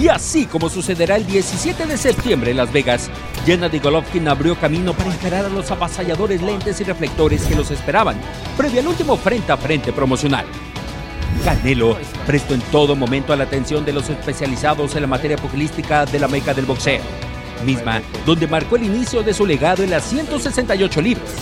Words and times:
Y 0.00 0.06
así 0.06 0.46
como 0.46 0.70
sucederá 0.70 1.16
el 1.16 1.26
17 1.26 1.84
de 1.86 1.96
septiembre 1.96 2.52
en 2.52 2.58
Las 2.58 2.72
Vegas, 2.72 3.10
Gennady 3.44 3.80
Golovkin 3.80 4.28
abrió 4.28 4.54
camino 4.54 4.94
para 4.94 5.12
encarar 5.12 5.44
a 5.44 5.48
los 5.48 5.72
avasalladores 5.72 6.40
lentes 6.40 6.80
y 6.80 6.84
reflectores 6.84 7.42
que 7.42 7.56
los 7.56 7.72
esperaban, 7.72 8.16
previo 8.56 8.78
al 8.78 8.86
último 8.86 9.16
frente 9.16 9.50
a 9.50 9.56
frente 9.56 9.92
promocional. 9.92 10.46
Canelo 11.44 11.96
prestó 12.26 12.54
en 12.54 12.60
todo 12.70 12.94
momento 12.94 13.32
a 13.32 13.36
la 13.36 13.44
atención 13.44 13.84
de 13.84 13.92
los 13.92 14.08
especializados 14.08 14.94
en 14.94 15.02
la 15.02 15.08
materia 15.08 15.36
pugilística 15.36 16.06
de 16.06 16.20
la 16.20 16.28
meca 16.28 16.54
del 16.54 16.66
boxeo, 16.66 17.02
misma 17.66 18.00
donde 18.24 18.46
marcó 18.46 18.76
el 18.76 18.84
inicio 18.84 19.24
de 19.24 19.34
su 19.34 19.44
legado 19.46 19.82
en 19.82 19.90
las 19.90 20.04
168 20.04 21.00
libras. 21.00 21.34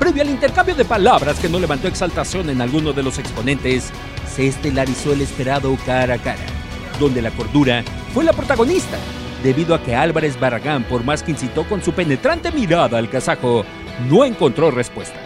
Previo 0.00 0.22
al 0.22 0.30
intercambio 0.30 0.74
de 0.74 0.84
palabras 0.84 1.38
que 1.38 1.48
no 1.48 1.60
levantó 1.60 1.86
exaltación 1.86 2.50
en 2.50 2.62
alguno 2.62 2.92
de 2.92 3.04
los 3.04 3.18
exponentes, 3.18 3.92
se 4.34 4.48
estelarizó 4.48 5.12
el 5.12 5.20
esperado 5.20 5.76
cara 5.86 6.14
a 6.14 6.18
cara 6.18 6.59
donde 7.00 7.22
la 7.22 7.32
cordura 7.32 7.82
fue 8.14 8.22
la 8.22 8.32
protagonista, 8.32 8.98
debido 9.42 9.74
a 9.74 9.82
que 9.82 9.96
Álvarez 9.96 10.38
Barragán, 10.38 10.84
por 10.84 11.02
más 11.02 11.24
que 11.24 11.32
incitó 11.32 11.64
con 11.68 11.82
su 11.82 11.92
penetrante 11.92 12.52
mirada 12.52 12.98
al 12.98 13.10
kazajo, 13.10 13.64
no 14.08 14.24
encontró 14.24 14.70
respuesta. 14.70 15.18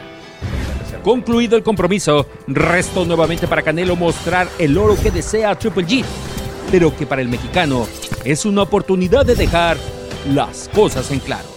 Concluido 1.03 1.59
el 1.59 1.63
compromiso, 1.63 2.27
restó 2.47 3.05
nuevamente 3.05 3.47
para 3.47 3.61
Canelo 3.61 3.95
mostrar 3.95 4.49
el 4.59 4.79
oro 4.79 4.97
que 4.97 5.11
desea 5.11 5.55
Triple 5.55 5.87
G, 5.87 6.05
pero 6.71 6.97
que 6.97 7.07
para 7.07 7.21
el 7.21 7.29
mexicano 7.29 7.87
es 8.25 8.47
una 8.47 8.63
oportunidad 8.63 9.27
de 9.27 9.35
dejar 9.35 9.77
las 10.33 10.71
cosas 10.73 11.11
en 11.11 11.19
claro. 11.19 11.54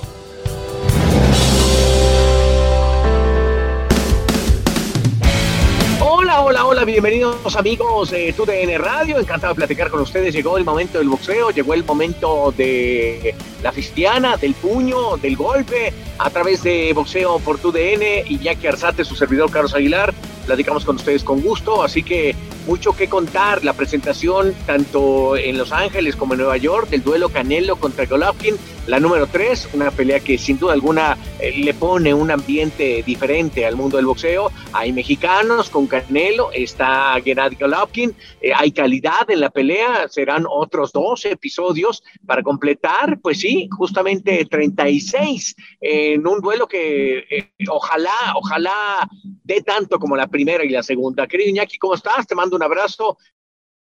Hola, 6.69 6.83
bienvenidos 6.83 7.55
amigos 7.55 8.11
de 8.11 8.33
TUDN 8.33 8.77
Radio. 8.77 9.17
Encantado 9.19 9.53
de 9.53 9.55
platicar 9.55 9.89
con 9.89 10.01
ustedes. 10.01 10.35
Llegó 10.35 10.57
el 10.57 10.65
momento 10.65 10.97
del 10.97 11.07
boxeo, 11.07 11.49
llegó 11.51 11.73
el 11.73 11.85
momento 11.85 12.53
de 12.57 13.33
la 13.63 13.71
cristiana, 13.71 14.35
del 14.35 14.53
puño, 14.53 15.15
del 15.15 15.37
golpe, 15.37 15.93
a 16.17 16.29
través 16.29 16.63
de 16.63 16.91
Boxeo 16.91 17.39
por 17.39 17.57
TUDN 17.57 18.27
y 18.27 18.39
Jackie 18.39 18.67
Arzate, 18.67 19.05
su 19.05 19.15
servidor 19.15 19.49
Carlos 19.49 19.73
Aguilar. 19.75 20.13
Platicamos 20.45 20.83
con 20.83 20.97
ustedes 20.97 21.23
con 21.23 21.39
gusto, 21.39 21.81
así 21.81 22.03
que 22.03 22.35
mucho 22.67 22.93
que 22.93 23.07
contar. 23.07 23.63
La 23.63 23.73
presentación 23.73 24.53
tanto 24.65 25.35
en 25.37 25.57
Los 25.57 25.71
Ángeles 25.71 26.15
como 26.15 26.33
en 26.33 26.39
Nueva 26.39 26.57
York 26.57 26.89
del 26.89 27.01
duelo 27.01 27.29
Canelo 27.29 27.77
contra 27.77 28.05
Golovkin 28.05 28.55
la 28.87 29.01
número 29.01 29.27
3, 29.27 29.71
una 29.73 29.91
pelea 29.91 30.21
que 30.21 30.37
sin 30.37 30.57
duda 30.57 30.71
alguna 30.71 31.17
eh, 31.41 31.51
le 31.57 31.73
pone 31.73 32.13
un 32.13 32.31
ambiente 32.31 33.03
diferente 33.05 33.65
al 33.65 33.75
mundo 33.75 33.97
del 33.97 34.05
boxeo. 34.05 34.49
Hay 34.71 34.93
mexicanos 34.93 35.69
con 35.69 35.87
Canelo, 35.87 36.53
está 36.53 37.19
Gennady 37.21 37.57
Golovkin, 37.57 38.15
eh, 38.39 38.51
hay 38.55 38.71
calidad 38.71 39.29
en 39.29 39.41
la 39.41 39.49
pelea, 39.49 40.07
serán 40.07 40.45
otros 40.49 40.93
dos 40.93 41.25
episodios 41.25 42.01
para 42.25 42.41
completar, 42.41 43.19
pues 43.21 43.41
sí, 43.41 43.67
justamente 43.77 44.45
36 44.45 45.55
en 45.81 46.25
un 46.25 46.39
duelo 46.39 46.65
que 46.65 47.25
eh, 47.29 47.51
ojalá, 47.69 48.35
ojalá 48.35 49.05
dé 49.43 49.61
tanto 49.61 49.99
como 49.99 50.15
la 50.15 50.27
primera 50.27 50.63
y 50.63 50.69
la 50.69 50.81
segunda. 50.81 51.27
Querido 51.27 51.49
Iñaki, 51.49 51.77
¿cómo 51.77 51.95
estás? 51.95 52.25
Te 52.25 52.35
mando 52.35 52.56
un 52.57 52.63
abrazo. 52.63 53.17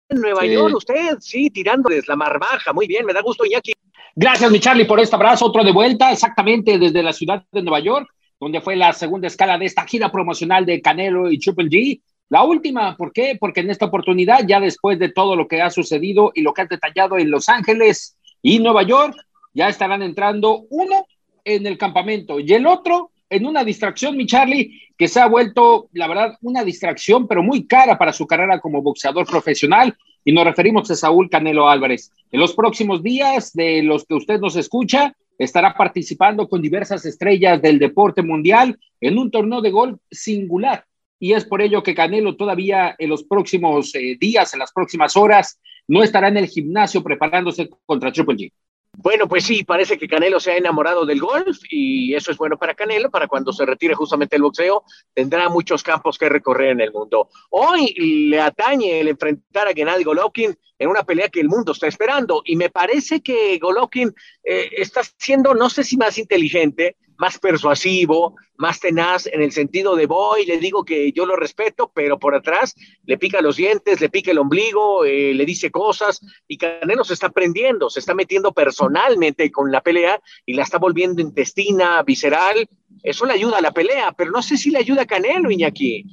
En 0.09 0.19
Nueva 0.19 0.45
York, 0.45 0.75
usted, 0.75 1.17
sí, 1.19 1.49
tirando 1.51 1.89
desde 1.89 2.07
la 2.07 2.15
mar 2.15 2.37
baja, 2.37 2.73
muy 2.73 2.87
bien, 2.87 3.05
me 3.05 3.13
da 3.13 3.21
gusto, 3.21 3.45
Iñaki. 3.45 3.73
Gracias, 4.15 4.51
mi 4.51 4.59
Charlie, 4.59 4.85
por 4.85 4.99
este 4.99 5.15
abrazo. 5.15 5.45
Otro 5.45 5.63
de 5.63 5.71
vuelta, 5.71 6.11
exactamente 6.11 6.77
desde 6.77 7.01
la 7.01 7.13
ciudad 7.13 7.45
de 7.51 7.61
Nueva 7.61 7.79
York, 7.79 8.09
donde 8.39 8.59
fue 8.59 8.75
la 8.75 8.91
segunda 8.91 9.27
escala 9.27 9.57
de 9.57 9.65
esta 9.65 9.85
gira 9.85 10.11
promocional 10.11 10.65
de 10.65 10.81
Canelo 10.81 11.31
y 11.31 11.39
Triple 11.39 11.69
G. 11.69 12.01
La 12.27 12.43
última, 12.43 12.97
¿por 12.97 13.13
qué? 13.13 13.37
Porque 13.39 13.61
en 13.61 13.69
esta 13.69 13.85
oportunidad, 13.85 14.45
ya 14.45 14.59
después 14.59 14.99
de 14.99 15.09
todo 15.09 15.35
lo 15.35 15.47
que 15.47 15.61
ha 15.61 15.69
sucedido 15.69 16.31
y 16.35 16.41
lo 16.41 16.53
que 16.53 16.63
ha 16.63 16.65
detallado 16.65 17.17
en 17.17 17.31
Los 17.31 17.47
Ángeles 17.47 18.17
y 18.41 18.59
Nueva 18.59 18.83
York, 18.83 19.15
ya 19.53 19.69
estarán 19.69 20.01
entrando 20.01 20.65
uno 20.69 21.05
en 21.43 21.65
el 21.65 21.77
campamento 21.77 22.39
y 22.39 22.53
el 22.53 22.67
otro 22.67 23.10
en 23.31 23.45
una 23.45 23.63
distracción, 23.63 24.17
mi 24.17 24.25
Charlie, 24.25 24.81
que 24.97 25.07
se 25.07 25.21
ha 25.21 25.27
vuelto, 25.27 25.89
la 25.93 26.07
verdad, 26.07 26.37
una 26.41 26.65
distracción, 26.65 27.27
pero 27.27 27.41
muy 27.41 27.65
cara 27.65 27.97
para 27.97 28.11
su 28.11 28.27
carrera 28.27 28.59
como 28.59 28.81
boxeador 28.81 29.25
profesional 29.25 29.95
y 30.25 30.33
nos 30.33 30.43
referimos 30.43 30.91
a 30.91 30.95
Saúl 30.95 31.29
Canelo 31.29 31.69
Álvarez. 31.69 32.11
En 32.29 32.41
los 32.41 32.53
próximos 32.53 33.01
días, 33.01 33.53
de 33.53 33.83
los 33.83 34.05
que 34.05 34.15
usted 34.15 34.39
nos 34.39 34.57
escucha, 34.57 35.15
estará 35.37 35.73
participando 35.73 36.49
con 36.49 36.61
diversas 36.61 37.05
estrellas 37.05 37.61
del 37.61 37.79
deporte 37.79 38.21
mundial 38.21 38.77
en 38.99 39.17
un 39.17 39.31
torneo 39.31 39.61
de 39.61 39.71
golf 39.71 39.99
singular. 40.11 40.85
Y 41.17 41.31
es 41.31 41.45
por 41.45 41.61
ello 41.61 41.81
que 41.83 41.95
Canelo 41.95 42.35
todavía 42.35 42.95
en 42.99 43.09
los 43.09 43.23
próximos 43.23 43.95
eh, 43.95 44.17
días, 44.19 44.53
en 44.53 44.59
las 44.59 44.73
próximas 44.73 45.15
horas, 45.15 45.57
no 45.87 46.03
estará 46.03 46.27
en 46.27 46.37
el 46.37 46.47
gimnasio 46.47 47.01
preparándose 47.01 47.69
contra 47.85 48.11
Triple 48.11 48.35
G. 48.35 48.51
Bueno, 48.97 49.27
pues 49.27 49.45
sí, 49.45 49.63
parece 49.63 49.97
que 49.97 50.07
Canelo 50.07 50.39
se 50.39 50.51
ha 50.51 50.57
enamorado 50.57 51.05
del 51.05 51.19
golf 51.19 51.57
y 51.69 52.13
eso 52.13 52.29
es 52.29 52.37
bueno 52.37 52.57
para 52.57 52.75
Canelo, 52.75 53.09
para 53.09 53.27
cuando 53.27 53.53
se 53.53 53.65
retire 53.65 53.95
justamente 53.95 54.35
el 54.35 54.41
boxeo, 54.41 54.83
tendrá 55.13 55.49
muchos 55.49 55.81
campos 55.81 56.17
que 56.17 56.29
recorrer 56.29 56.71
en 56.71 56.81
el 56.81 56.91
mundo. 56.91 57.29
Hoy 57.49 57.93
le 58.29 58.39
atañe 58.39 58.99
el 58.99 59.07
enfrentar 59.07 59.67
a 59.67 59.73
Gennady 59.73 60.03
Golovkin 60.03 60.55
en 60.77 60.89
una 60.89 61.03
pelea 61.03 61.29
que 61.29 61.39
el 61.39 61.47
mundo 61.47 61.71
está 61.71 61.87
esperando 61.87 62.41
y 62.45 62.55
me 62.57 62.69
parece 62.69 63.21
que 63.21 63.57
Golovkin 63.59 64.13
eh, 64.43 64.69
está 64.77 65.01
siendo, 65.17 65.53
no 65.53 65.69
sé 65.69 65.83
si 65.83 65.95
más 65.95 66.17
inteligente, 66.17 66.97
más 67.21 67.37
persuasivo, 67.37 68.35
más 68.57 68.79
tenaz 68.79 69.27
en 69.27 69.43
el 69.43 69.51
sentido 69.51 69.95
de 69.95 70.07
voy, 70.07 70.43
le 70.43 70.57
digo 70.57 70.83
que 70.83 71.11
yo 71.11 71.27
lo 71.27 71.35
respeto, 71.35 71.91
pero 71.93 72.17
por 72.17 72.33
atrás 72.33 72.73
le 73.05 73.19
pica 73.19 73.41
los 73.41 73.57
dientes, 73.57 74.01
le 74.01 74.09
pica 74.09 74.31
el 74.31 74.39
ombligo, 74.39 75.05
eh, 75.05 75.31
le 75.35 75.45
dice 75.45 75.69
cosas 75.69 76.19
y 76.47 76.57
Canelo 76.57 77.03
se 77.03 77.13
está 77.13 77.29
prendiendo, 77.29 77.91
se 77.91 77.99
está 77.99 78.15
metiendo 78.15 78.53
personalmente 78.53 79.51
con 79.51 79.71
la 79.71 79.81
pelea 79.81 80.19
y 80.47 80.55
la 80.55 80.63
está 80.63 80.79
volviendo 80.79 81.21
intestina, 81.21 82.01
visceral. 82.01 82.67
Eso 83.03 83.27
le 83.27 83.33
ayuda 83.33 83.59
a 83.59 83.61
la 83.61 83.71
pelea, 83.71 84.13
pero 84.17 84.31
no 84.31 84.41
sé 84.41 84.57
si 84.57 84.71
le 84.71 84.79
ayuda 84.79 85.03
a 85.03 85.05
Canelo, 85.05 85.51
Iñaki. 85.51 86.03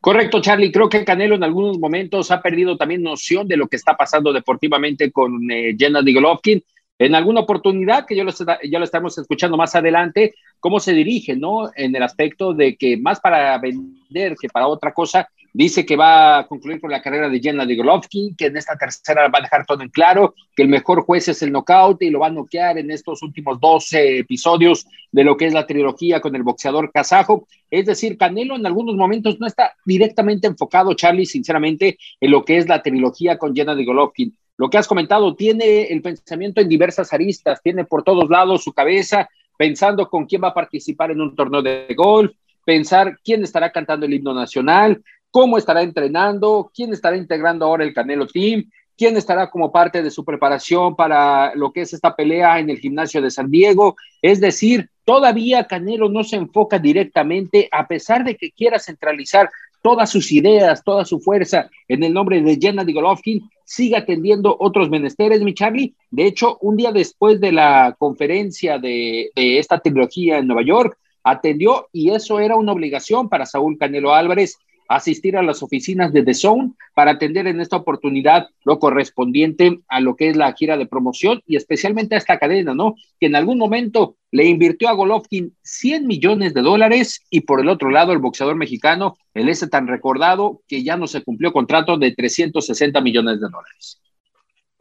Correcto, 0.00 0.40
Charlie. 0.40 0.72
Creo 0.72 0.88
que 0.88 1.04
Canelo 1.04 1.34
en 1.34 1.44
algunos 1.44 1.78
momentos 1.78 2.30
ha 2.30 2.40
perdido 2.40 2.78
también 2.78 3.02
noción 3.02 3.46
de 3.46 3.58
lo 3.58 3.68
que 3.68 3.76
está 3.76 3.94
pasando 3.94 4.32
deportivamente 4.32 5.12
con 5.12 5.50
eh, 5.50 5.76
Jenna 5.78 6.00
Golovkin 6.00 6.64
en 6.98 7.14
alguna 7.14 7.40
oportunidad, 7.40 8.06
que 8.06 8.16
yo 8.16 8.24
lo, 8.24 8.32
ya 8.32 8.78
lo 8.78 8.84
estamos 8.84 9.18
escuchando 9.18 9.56
más 9.56 9.74
adelante, 9.74 10.34
cómo 10.60 10.80
se 10.80 10.92
dirige, 10.92 11.36
¿no? 11.36 11.70
En 11.74 11.94
el 11.94 12.02
aspecto 12.02 12.54
de 12.54 12.76
que 12.76 12.96
más 12.96 13.20
para 13.20 13.58
vender 13.58 14.34
que 14.40 14.48
para 14.48 14.66
otra 14.66 14.92
cosa, 14.92 15.28
dice 15.52 15.86
que 15.86 15.96
va 15.96 16.38
a 16.38 16.46
concluir 16.46 16.80
con 16.80 16.90
la 16.90 17.00
carrera 17.00 17.30
de 17.30 17.40
Jenna 17.40 17.64
de 17.64 17.76
Golovkin, 17.76 18.36
que 18.36 18.46
en 18.46 18.58
esta 18.58 18.76
tercera 18.76 19.28
va 19.28 19.38
a 19.38 19.42
dejar 19.42 19.64
todo 19.64 19.82
en 19.82 19.88
claro, 19.88 20.34
que 20.54 20.62
el 20.62 20.68
mejor 20.68 21.02
juez 21.02 21.28
es 21.28 21.42
el 21.42 21.50
knockout 21.50 22.02
y 22.02 22.10
lo 22.10 22.20
va 22.20 22.26
a 22.26 22.30
noquear 22.30 22.76
en 22.76 22.90
estos 22.90 23.22
últimos 23.22 23.58
12 23.58 24.18
episodios 24.18 24.86
de 25.12 25.24
lo 25.24 25.36
que 25.36 25.46
es 25.46 25.54
la 25.54 25.66
trilogía 25.66 26.20
con 26.20 26.36
el 26.36 26.42
boxeador 26.42 26.92
kazajo. 26.92 27.46
Es 27.70 27.86
decir, 27.86 28.18
Canelo 28.18 28.56
en 28.56 28.66
algunos 28.66 28.96
momentos 28.96 29.40
no 29.40 29.46
está 29.46 29.74
directamente 29.86 30.46
enfocado, 30.46 30.92
Charlie, 30.92 31.24
sinceramente, 31.24 31.98
en 32.20 32.30
lo 32.30 32.44
que 32.44 32.58
es 32.58 32.68
la 32.68 32.82
trilogía 32.82 33.38
con 33.38 33.54
Jenna 33.54 33.74
de 33.74 33.84
Golovkin 33.84 34.36
lo 34.56 34.70
que 34.70 34.78
has 34.78 34.88
comentado, 34.88 35.34
tiene 35.34 35.84
el 35.84 36.02
pensamiento 36.02 36.60
en 36.60 36.68
diversas 36.68 37.12
aristas, 37.12 37.60
tiene 37.62 37.84
por 37.84 38.02
todos 38.02 38.28
lados 38.30 38.64
su 38.64 38.72
cabeza 38.72 39.28
pensando 39.56 40.08
con 40.08 40.26
quién 40.26 40.42
va 40.42 40.48
a 40.48 40.54
participar 40.54 41.10
en 41.10 41.20
un 41.20 41.34
torneo 41.34 41.62
de 41.62 41.86
golf, 41.96 42.32
pensar 42.64 43.18
quién 43.24 43.42
estará 43.42 43.70
cantando 43.72 44.06
el 44.06 44.14
himno 44.14 44.34
nacional, 44.34 45.02
cómo 45.30 45.58
estará 45.58 45.82
entrenando, 45.82 46.70
quién 46.74 46.92
estará 46.92 47.16
integrando 47.16 47.64
ahora 47.64 47.84
el 47.84 47.94
Canelo 47.94 48.26
Team, 48.26 48.70
quién 48.96 49.16
estará 49.16 49.50
como 49.50 49.70
parte 49.70 50.02
de 50.02 50.10
su 50.10 50.24
preparación 50.24 50.96
para 50.96 51.54
lo 51.54 51.72
que 51.72 51.82
es 51.82 51.92
esta 51.92 52.14
pelea 52.14 52.58
en 52.58 52.70
el 52.70 52.78
gimnasio 52.78 53.20
de 53.22 53.30
San 53.30 53.50
Diego. 53.50 53.96
Es 54.20 54.40
decir, 54.40 54.90
Todavía 55.06 55.68
Canelo 55.68 56.08
no 56.08 56.24
se 56.24 56.34
enfoca 56.34 56.80
directamente, 56.80 57.68
a 57.70 57.86
pesar 57.86 58.24
de 58.24 58.36
que 58.36 58.50
quiera 58.50 58.80
centralizar 58.80 59.48
todas 59.86 60.10
sus 60.10 60.32
ideas, 60.32 60.82
toda 60.82 61.04
su 61.04 61.20
fuerza 61.20 61.70
en 61.86 62.02
el 62.02 62.12
nombre 62.12 62.42
de 62.42 62.58
Gennady 62.60 62.92
Golovkin, 62.92 63.48
sigue 63.64 63.96
atendiendo 63.96 64.56
otros 64.58 64.90
menesteres, 64.90 65.42
mi 65.42 65.54
Charlie. 65.54 65.94
De 66.10 66.26
hecho, 66.26 66.58
un 66.60 66.76
día 66.76 66.90
después 66.90 67.40
de 67.40 67.52
la 67.52 67.94
conferencia 67.96 68.80
de, 68.80 69.30
de 69.36 69.60
esta 69.60 69.78
trilogía 69.78 70.38
en 70.38 70.48
Nueva 70.48 70.64
York, 70.64 70.98
atendió 71.22 71.86
y 71.92 72.10
eso 72.10 72.40
era 72.40 72.56
una 72.56 72.72
obligación 72.72 73.28
para 73.28 73.46
Saúl 73.46 73.78
Canelo 73.78 74.12
Álvarez 74.12 74.58
asistir 74.88 75.36
a 75.36 75.42
las 75.42 75.62
oficinas 75.62 76.12
de 76.12 76.22
The 76.22 76.34
Zone 76.34 76.72
para 76.94 77.12
atender 77.12 77.46
en 77.46 77.60
esta 77.60 77.76
oportunidad 77.76 78.48
lo 78.64 78.78
correspondiente 78.78 79.80
a 79.88 80.00
lo 80.00 80.16
que 80.16 80.28
es 80.28 80.36
la 80.36 80.52
gira 80.52 80.76
de 80.76 80.86
promoción 80.86 81.42
y 81.46 81.56
especialmente 81.56 82.14
a 82.14 82.18
esta 82.18 82.38
cadena, 82.38 82.74
¿no? 82.74 82.94
Que 83.20 83.26
en 83.26 83.36
algún 83.36 83.58
momento 83.58 84.16
le 84.30 84.44
invirtió 84.44 84.88
a 84.88 84.92
Golovkin 84.92 85.54
100 85.62 86.06
millones 86.06 86.54
de 86.54 86.62
dólares 86.62 87.24
y 87.30 87.40
por 87.40 87.60
el 87.60 87.68
otro 87.68 87.90
lado 87.90 88.12
el 88.12 88.18
boxeador 88.18 88.56
mexicano, 88.56 89.16
el 89.34 89.48
ese 89.48 89.68
tan 89.68 89.86
recordado 89.86 90.62
que 90.68 90.82
ya 90.82 90.96
no 90.96 91.06
se 91.06 91.22
cumplió 91.22 91.52
contrato 91.52 91.96
de 91.96 92.12
360 92.12 93.00
millones 93.00 93.40
de 93.40 93.48
dólares. 93.48 94.00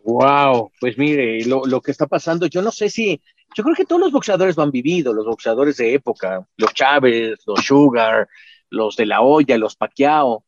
Wow, 0.06 0.72
pues 0.80 1.00
mire, 1.00 1.44
lo, 1.46 1.82
que 1.82 1.90
está 1.90 2.06
pasando, 2.06 2.46
yo 2.46 2.62
no 2.62 2.72
sé 2.72 2.90
si, 2.90 3.20
yo 3.56 3.64
creo 3.64 3.76
que 3.76 3.86
todos 3.86 4.00
los 4.00 4.12
boxeadores 4.12 4.56
lo 4.56 4.62
han 4.62 4.70
vivido, 4.70 5.12
los 5.14 5.26
boxeadores 5.26 5.78
de 5.78 5.96
época, 5.96 6.48
los 6.58 6.74
Chávez, 6.76 7.40
los 7.48 7.66
Sugar, 7.66 8.28
los 8.70 8.96
de 8.96 9.06
la 9.06 9.22
olla, 9.22 9.58
los 9.58 9.76
Paquiao. 9.76 10.46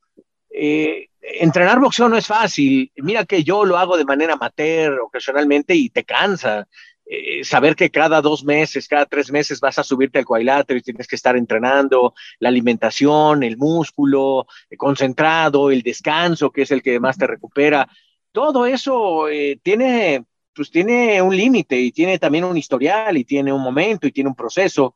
Eh, 0.49 1.09
entrenar 1.21 1.79
boxeo 1.79 2.09
no 2.09 2.17
es 2.17 2.27
fácil. 2.27 2.91
Mira 2.97 3.25
que 3.25 3.43
yo 3.43 3.65
lo 3.65 3.77
hago 3.77 3.97
de 3.97 4.05
manera 4.05 4.33
amateur, 4.33 4.99
ocasionalmente, 4.99 5.75
y 5.75 5.89
te 5.89 6.03
cansa. 6.03 6.67
Eh, 7.09 7.45
saber 7.45 7.75
que 7.75 7.89
cada 7.89 8.21
dos 8.21 8.43
meses, 8.43 8.87
cada 8.87 9.05
tres 9.05 9.31
meses 9.31 9.61
vas 9.61 9.79
a 9.79 9.83
subirte 9.83 10.19
al 10.19 10.25
cuadrilátero 10.25 10.77
y 10.77 10.81
tienes 10.81 11.07
que 11.07 11.15
estar 11.15 11.37
entrenando, 11.37 12.13
la 12.39 12.49
alimentación, 12.49 13.43
el 13.43 13.55
músculo, 13.55 14.45
el 14.69 14.77
concentrado, 14.77 15.71
el 15.71 15.83
descanso, 15.83 16.51
que 16.51 16.63
es 16.63 16.71
el 16.71 16.81
que 16.81 16.99
más 16.99 17.17
te 17.17 17.25
recupera. 17.25 17.87
Todo 18.33 18.65
eso 18.65 19.29
eh, 19.29 19.57
tiene, 19.63 20.25
pues 20.53 20.69
tiene 20.69 21.21
un 21.21 21.35
límite 21.35 21.79
y 21.79 21.93
tiene 21.93 22.19
también 22.19 22.43
un 22.43 22.57
historial 22.57 23.15
y 23.15 23.23
tiene 23.23 23.53
un 23.53 23.61
momento 23.61 24.05
y 24.05 24.11
tiene 24.11 24.29
un 24.29 24.35
proceso. 24.35 24.95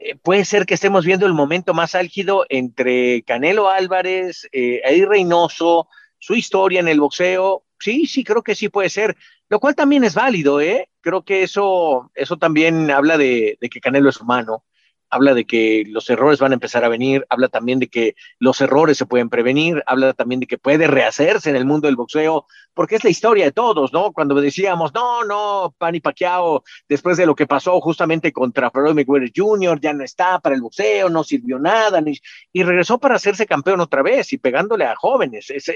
Eh, 0.00 0.16
puede 0.16 0.44
ser 0.46 0.64
que 0.66 0.74
estemos 0.74 1.04
viendo 1.04 1.26
el 1.26 1.34
momento 1.34 1.74
más 1.74 1.94
álgido 1.94 2.46
entre 2.48 3.22
Canelo 3.22 3.68
Álvarez, 3.68 4.48
eh, 4.50 4.80
Eddie 4.84 5.06
Reynoso, 5.06 5.88
su 6.18 6.34
historia 6.34 6.80
en 6.80 6.88
el 6.88 7.00
boxeo. 7.00 7.64
Sí, 7.78 8.06
sí, 8.06 8.24
creo 8.24 8.42
que 8.42 8.54
sí 8.54 8.68
puede 8.68 8.88
ser, 8.88 9.16
lo 9.48 9.60
cual 9.60 9.74
también 9.74 10.04
es 10.04 10.14
válido, 10.14 10.60
¿eh? 10.60 10.88
Creo 11.00 11.22
que 11.22 11.42
eso, 11.42 12.10
eso 12.14 12.38
también 12.38 12.90
habla 12.90 13.18
de, 13.18 13.58
de 13.60 13.68
que 13.68 13.80
Canelo 13.80 14.08
es 14.08 14.20
humano 14.20 14.64
habla 15.10 15.34
de 15.34 15.44
que 15.44 15.84
los 15.88 16.08
errores 16.08 16.38
van 16.38 16.52
a 16.52 16.54
empezar 16.54 16.84
a 16.84 16.88
venir, 16.88 17.26
habla 17.28 17.48
también 17.48 17.78
de 17.78 17.88
que 17.88 18.14
los 18.38 18.60
errores 18.60 18.96
se 18.96 19.06
pueden 19.06 19.28
prevenir, 19.28 19.82
habla 19.86 20.12
también 20.12 20.40
de 20.40 20.46
que 20.46 20.58
puede 20.58 20.86
rehacerse 20.86 21.50
en 21.50 21.56
el 21.56 21.64
mundo 21.64 21.86
del 21.86 21.96
boxeo, 21.96 22.46
porque 22.74 22.96
es 22.96 23.04
la 23.04 23.10
historia 23.10 23.44
de 23.44 23.52
todos, 23.52 23.92
¿no? 23.92 24.12
Cuando 24.12 24.34
decíamos, 24.40 24.94
no, 24.94 25.24
no, 25.24 25.74
Pani 25.76 26.00
Pacquiao, 26.00 26.62
después 26.88 27.16
de 27.16 27.26
lo 27.26 27.34
que 27.34 27.46
pasó 27.46 27.80
justamente 27.80 28.32
contra 28.32 28.70
Floyd 28.70 28.94
Mayweather 28.94 29.32
Jr., 29.34 29.80
ya 29.80 29.92
no 29.92 30.04
está 30.04 30.38
para 30.38 30.54
el 30.54 30.62
boxeo, 30.62 31.10
no 31.10 31.24
sirvió 31.24 31.58
nada, 31.58 32.00
ni, 32.00 32.14
y 32.52 32.62
regresó 32.62 32.98
para 32.98 33.16
hacerse 33.16 33.46
campeón 33.46 33.80
otra 33.80 34.02
vez 34.02 34.32
y 34.32 34.38
pegándole 34.38 34.84
a 34.84 34.94
jóvenes. 34.94 35.50
eso, 35.50 35.72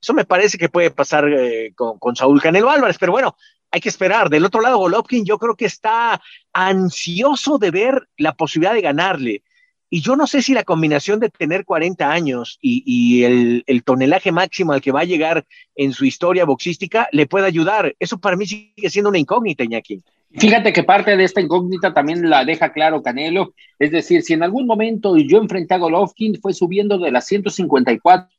eso 0.00 0.14
me 0.14 0.24
parece 0.24 0.58
que 0.58 0.68
puede 0.68 0.90
pasar 0.90 1.28
eh, 1.28 1.72
con, 1.74 1.98
con 1.98 2.14
Saúl 2.14 2.42
Canelo 2.42 2.70
Álvarez, 2.70 2.98
pero 2.98 3.12
bueno, 3.12 3.36
hay 3.70 3.80
que 3.80 3.88
esperar. 3.88 4.30
Del 4.30 4.44
otro 4.44 4.60
lado, 4.60 4.78
Golovkin 4.78 5.24
yo 5.24 5.38
creo 5.38 5.54
que 5.54 5.66
está 5.66 6.20
ansioso 6.52 7.58
de 7.58 7.70
ver 7.70 8.08
la 8.16 8.34
posibilidad 8.34 8.74
de 8.74 8.80
ganarle. 8.80 9.42
Y 9.90 10.02
yo 10.02 10.16
no 10.16 10.26
sé 10.26 10.42
si 10.42 10.52
la 10.52 10.64
combinación 10.64 11.18
de 11.18 11.30
tener 11.30 11.64
40 11.64 12.10
años 12.10 12.58
y, 12.60 13.22
el, 13.24 13.82
tonelaje 13.84 14.32
máximo 14.32 14.72
al 14.72 14.82
que 14.82 14.92
va 14.92 15.00
a 15.00 15.04
llegar 15.04 15.46
en 15.76 15.92
su 15.92 16.04
historia 16.04 16.44
boxística 16.44 17.08
le 17.10 17.26
puede 17.26 17.46
ayudar. 17.46 17.94
Eso 17.98 18.18
para 18.18 18.36
mí 18.36 18.46
sigue 18.46 18.90
siendo 18.90 19.08
una 19.08 19.18
incógnita, 19.18 19.64
Iñaki. 19.64 20.02
Fíjate 20.32 20.74
que 20.74 20.82
parte 20.82 21.16
de 21.16 21.24
esta 21.24 21.40
incógnita 21.40 21.94
también 21.94 22.28
la 22.28 22.44
deja 22.44 22.70
claro 22.72 23.02
Canelo. 23.02 23.54
Es 23.78 23.90
decir, 23.90 24.22
si 24.22 24.34
en 24.34 24.42
algún 24.42 24.66
momento 24.66 25.16
yo 25.16 25.38
enfrenté 25.38 25.74
a 25.74 25.78
Golovkin, 25.78 26.38
fue 26.38 26.52
subiendo 26.52 26.98
de 26.98 27.10
las 27.10 27.26
154 27.26 28.30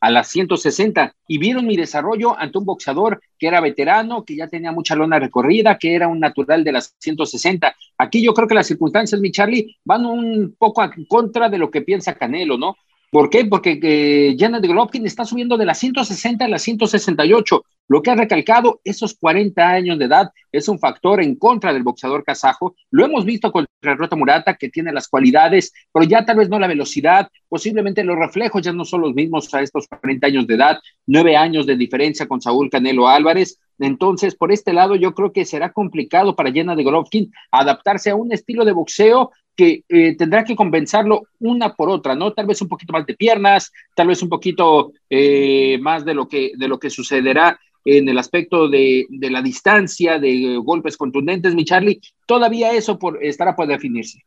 a 0.00 0.10
las 0.10 0.28
160 0.28 1.14
y 1.26 1.38
vieron 1.38 1.66
mi 1.66 1.76
desarrollo 1.76 2.38
ante 2.38 2.58
un 2.58 2.64
boxeador 2.64 3.20
que 3.38 3.46
era 3.46 3.60
veterano, 3.60 4.24
que 4.24 4.36
ya 4.36 4.48
tenía 4.48 4.72
mucha 4.72 4.94
lona 4.94 5.18
recorrida, 5.18 5.78
que 5.78 5.94
era 5.94 6.08
un 6.08 6.20
natural 6.20 6.64
de 6.64 6.72
las 6.72 6.94
160. 6.98 7.74
Aquí 7.98 8.22
yo 8.22 8.32
creo 8.34 8.48
que 8.48 8.54
las 8.54 8.66
circunstancias, 8.66 9.20
mi 9.20 9.30
Charlie, 9.30 9.76
van 9.84 10.06
un 10.06 10.54
poco 10.58 10.82
en 10.82 11.04
contra 11.06 11.48
de 11.48 11.58
lo 11.58 11.70
que 11.70 11.82
piensa 11.82 12.14
Canelo, 12.14 12.56
¿no? 12.56 12.76
¿Por 13.10 13.30
qué? 13.30 13.46
Porque 13.46 13.78
eh, 13.82 14.36
Janet 14.38 14.66
Golovkin 14.66 15.06
está 15.06 15.24
subiendo 15.24 15.56
de 15.56 15.64
las 15.64 15.78
160 15.78 16.44
a 16.44 16.48
las 16.48 16.62
168. 16.62 17.64
Lo 17.90 18.02
que 18.02 18.10
ha 18.10 18.14
recalcado, 18.14 18.82
esos 18.84 19.14
40 19.14 19.66
años 19.66 19.98
de 19.98 20.04
edad 20.04 20.30
es 20.52 20.68
un 20.68 20.78
factor 20.78 21.22
en 21.22 21.36
contra 21.36 21.72
del 21.72 21.82
boxeador 21.82 22.22
kazajo. 22.22 22.74
Lo 22.90 23.06
hemos 23.06 23.24
visto 23.24 23.50
con 23.50 23.66
el 23.80 23.96
Rota 23.96 24.14
Murata, 24.14 24.56
que 24.56 24.68
tiene 24.68 24.92
las 24.92 25.08
cualidades, 25.08 25.72
pero 25.90 26.04
ya 26.04 26.26
tal 26.26 26.36
vez 26.36 26.50
no 26.50 26.58
la 26.58 26.66
velocidad, 26.66 27.30
posiblemente 27.48 28.04
los 28.04 28.18
reflejos 28.18 28.60
ya 28.60 28.74
no 28.74 28.84
son 28.84 29.00
los 29.00 29.14
mismos 29.14 29.52
a 29.54 29.62
estos 29.62 29.88
40 29.88 30.26
años 30.26 30.46
de 30.46 30.54
edad, 30.56 30.78
nueve 31.06 31.34
años 31.34 31.64
de 31.64 31.76
diferencia 31.76 32.28
con 32.28 32.42
Saúl 32.42 32.68
Canelo 32.68 33.08
Álvarez. 33.08 33.58
Entonces, 33.78 34.34
por 34.34 34.52
este 34.52 34.74
lado, 34.74 34.94
yo 34.96 35.14
creo 35.14 35.32
que 35.32 35.46
será 35.46 35.72
complicado 35.72 36.36
para 36.36 36.52
Jenna 36.52 36.76
de 36.76 36.84
Golovkin 36.84 37.32
adaptarse 37.50 38.10
a 38.10 38.16
un 38.16 38.32
estilo 38.32 38.66
de 38.66 38.72
boxeo 38.72 39.30
que 39.58 39.82
eh, 39.88 40.16
tendrá 40.16 40.44
que 40.44 40.54
compensarlo 40.54 41.22
una 41.40 41.74
por 41.74 41.90
otra, 41.90 42.14
¿no? 42.14 42.32
Tal 42.32 42.46
vez 42.46 42.62
un 42.62 42.68
poquito 42.68 42.92
más 42.92 43.04
de 43.06 43.16
piernas, 43.16 43.72
tal 43.96 44.06
vez 44.06 44.22
un 44.22 44.28
poquito 44.28 44.92
eh, 45.10 45.78
más 45.80 46.04
de 46.04 46.14
lo 46.14 46.28
que, 46.28 46.52
de 46.56 46.68
lo 46.68 46.78
que 46.78 46.90
sucederá 46.90 47.58
en 47.84 48.08
el 48.08 48.18
aspecto 48.18 48.68
de, 48.68 49.06
de, 49.10 49.30
la 49.30 49.42
distancia, 49.42 50.20
de 50.20 50.60
golpes 50.62 50.96
contundentes, 50.96 51.56
mi 51.56 51.64
Charlie, 51.64 52.00
todavía 52.24 52.70
eso 52.70 53.00
por, 53.00 53.20
estará 53.20 53.56
por 53.56 53.66
definirse. 53.66 54.20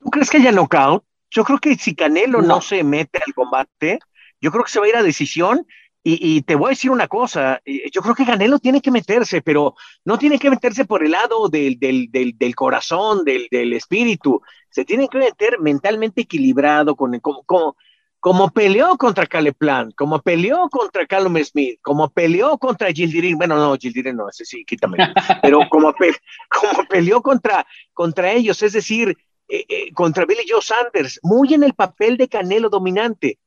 ¿Tú 0.00 0.08
crees 0.08 0.30
que 0.30 0.38
haya 0.38 0.50
knockout? 0.50 1.04
Yo 1.30 1.44
creo 1.44 1.58
que 1.58 1.74
si 1.74 1.94
Canelo 1.94 2.40
no. 2.40 2.48
no 2.48 2.60
se 2.62 2.82
mete 2.82 3.20
al 3.26 3.34
combate, 3.34 3.98
yo 4.40 4.50
creo 4.50 4.64
que 4.64 4.70
se 4.70 4.80
va 4.80 4.86
a 4.86 4.88
ir 4.88 4.96
a 4.96 5.02
decisión 5.02 5.66
y, 6.10 6.42
te 6.42 6.54
voy 6.54 6.68
a 6.68 6.70
decir 6.70 6.90
una 6.90 7.06
cosa, 7.06 7.60
yo 7.92 8.00
creo 8.00 8.14
que 8.14 8.24
Canelo 8.24 8.58
tiene 8.58 8.80
que 8.80 8.90
meterse, 8.90 9.42
pero 9.42 9.74
no 10.04 10.16
tiene 10.16 10.38
que 10.38 10.48
meterse 10.48 10.86
por 10.86 11.04
el 11.04 11.10
lado 11.10 11.48
del, 11.48 11.78
del, 11.78 12.08
del, 12.10 12.54
corazón, 12.54 13.24
del, 13.24 13.48
del, 13.50 13.74
espíritu, 13.74 14.40
se 14.70 14.84
tiene 14.84 15.08
que 15.08 15.18
meter 15.18 15.60
mentalmente 15.60 16.22
equilibrado, 16.22 16.96
con, 16.96 17.18
como, 17.20 17.42
como, 17.42 17.76
como 18.20 18.50
peleó 18.50 18.96
contra 18.96 19.26
Caleplan, 19.26 19.92
como 19.92 20.20
peleó 20.20 20.68
contra 20.70 21.06
Callum 21.06 21.36
Smith, 21.44 21.78
como 21.82 22.08
peleó 22.08 22.56
contra 22.56 22.90
Gildirin, 22.90 23.36
bueno, 23.36 23.56
no, 23.56 23.76
Gildirin 23.76 24.16
no, 24.16 24.28
ese 24.28 24.44
sí, 24.44 24.64
quítame, 24.64 24.96
pero 25.42 25.60
como, 25.68 25.92
como 26.48 26.84
peleó 26.88 27.20
contra, 27.20 27.66
contra 27.92 28.32
ellos, 28.32 28.62
es 28.62 28.72
decir, 28.72 29.16
eh, 29.48 29.64
eh, 29.68 29.92
contra 29.92 30.24
Billy 30.24 30.44
Joe 30.48 30.62
Sanders, 30.62 31.20
muy 31.22 31.54
en 31.54 31.64
el 31.64 31.74
papel 31.74 32.16
de 32.16 32.28
Canelo 32.28 32.70
dominante 32.70 33.38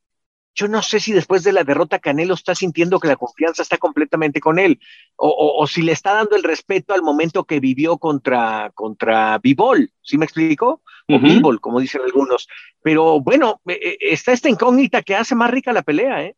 yo 0.54 0.68
no 0.68 0.82
sé 0.82 1.00
si 1.00 1.12
después 1.12 1.42
de 1.44 1.52
la 1.52 1.64
derrota 1.64 1.98
Canelo 1.98 2.34
está 2.34 2.54
sintiendo 2.54 3.00
que 3.00 3.08
la 3.08 3.16
confianza 3.16 3.62
está 3.62 3.78
completamente 3.78 4.40
con 4.40 4.58
él, 4.58 4.78
o, 5.16 5.66
si 5.66 5.82
le 5.82 5.92
está 5.92 6.14
dando 6.14 6.36
el 6.36 6.42
respeto 6.42 6.92
al 6.92 7.02
momento 7.02 7.44
que 7.44 7.60
vivió 7.60 7.98
contra, 7.98 8.70
contra 8.74 9.38
Bivol, 9.38 9.90
¿sí 10.02 10.18
me 10.18 10.24
explico? 10.24 10.82
O 11.08 11.16
uh 11.16 11.58
como 11.60 11.80
dicen 11.80 12.02
algunos. 12.04 12.48
Pero 12.82 13.20
bueno, 13.20 13.60
eh, 13.66 13.78
eh, 13.82 13.96
está 14.00 14.32
esta 14.32 14.48
incógnita 14.48 15.02
que 15.02 15.14
hace 15.14 15.34
más 15.34 15.50
rica 15.50 15.72
la 15.72 15.82
pelea, 15.82 16.24
¿eh? 16.24 16.36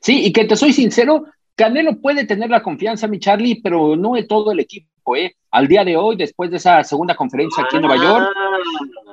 Sí, 0.00 0.24
y 0.24 0.32
que 0.32 0.44
te 0.44 0.56
soy 0.56 0.72
sincero, 0.72 1.24
Canelo 1.54 2.00
puede 2.00 2.24
tener 2.24 2.50
la 2.50 2.62
confianza, 2.62 3.08
mi 3.08 3.18
Charlie, 3.18 3.60
pero 3.62 3.96
no 3.96 4.12
de 4.12 4.24
todo 4.24 4.52
el 4.52 4.60
equipo, 4.60 5.16
¿eh? 5.16 5.36
Al 5.50 5.66
día 5.66 5.84
de 5.84 5.96
hoy, 5.96 6.16
después 6.16 6.50
de 6.50 6.58
esa 6.58 6.84
segunda 6.84 7.16
conferencia 7.16 7.64
aquí 7.64 7.76
en 7.76 7.82
Nueva 7.82 8.02
York, 8.02 8.28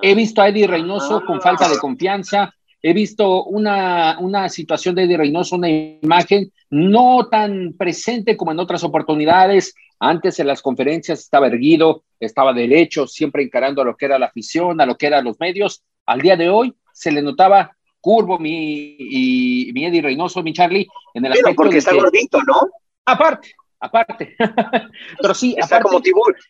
he 0.02 0.14
visto 0.14 0.42
a 0.42 0.50
Eddie 0.50 0.68
Reynoso 0.68 1.24
con 1.26 1.42
falta 1.42 1.70
de 1.70 1.80
confianza, 1.80 2.54
he 2.88 2.94
visto 2.94 3.46
una, 3.46 4.20
una 4.20 4.48
situación 4.48 4.94
de 4.94 5.06
Eddie 5.06 5.18
Reynoso, 5.18 5.56
una 5.56 5.70
imagen 5.70 6.54
no 6.70 7.28
tan 7.32 7.74
presente 7.76 8.38
como 8.38 8.52
en 8.52 8.60
otras 8.60 8.84
oportunidades. 8.84 9.74
Antes 10.00 10.40
en 10.40 10.46
las 10.46 10.62
conferencias 10.62 11.22
estaba 11.22 11.48
erguido, 11.48 12.04
estaba 12.20 12.54
derecho, 12.54 13.08
siempre 13.08 13.42
encarando 13.42 13.82
a 13.82 13.86
lo 13.86 13.98
que 13.98 14.06
era 14.06 14.20
la 14.20 14.28
afición, 14.28 14.80
a 14.80 14.86
lo 14.86 14.98
que 14.98 15.08
eran 15.08 15.26
los 15.26 15.40
medios. 15.40 15.82
Al 16.06 16.22
día 16.22 16.38
de 16.38 16.48
hoy 16.48 16.76
se 16.94 17.12
le 17.12 17.24
notaba 17.24 17.76
curvo 18.00 18.38
mi, 18.38 18.96
y, 19.00 19.72
mi 19.74 19.88
Eddie 19.88 20.04
Reynoso, 20.04 20.44
mi 20.44 20.54
Charlie, 20.54 20.88
en 21.16 21.26
el 21.26 21.32
aspecto 21.32 21.64
porque 21.64 21.78
está 21.78 21.92
gordito, 21.92 22.38
¿no? 22.44 22.70
Aparte, 23.04 23.56
aparte. 23.80 24.36
Pero 25.22 25.34
sí, 25.34 25.56
está, 25.58 25.82
como 25.82 26.02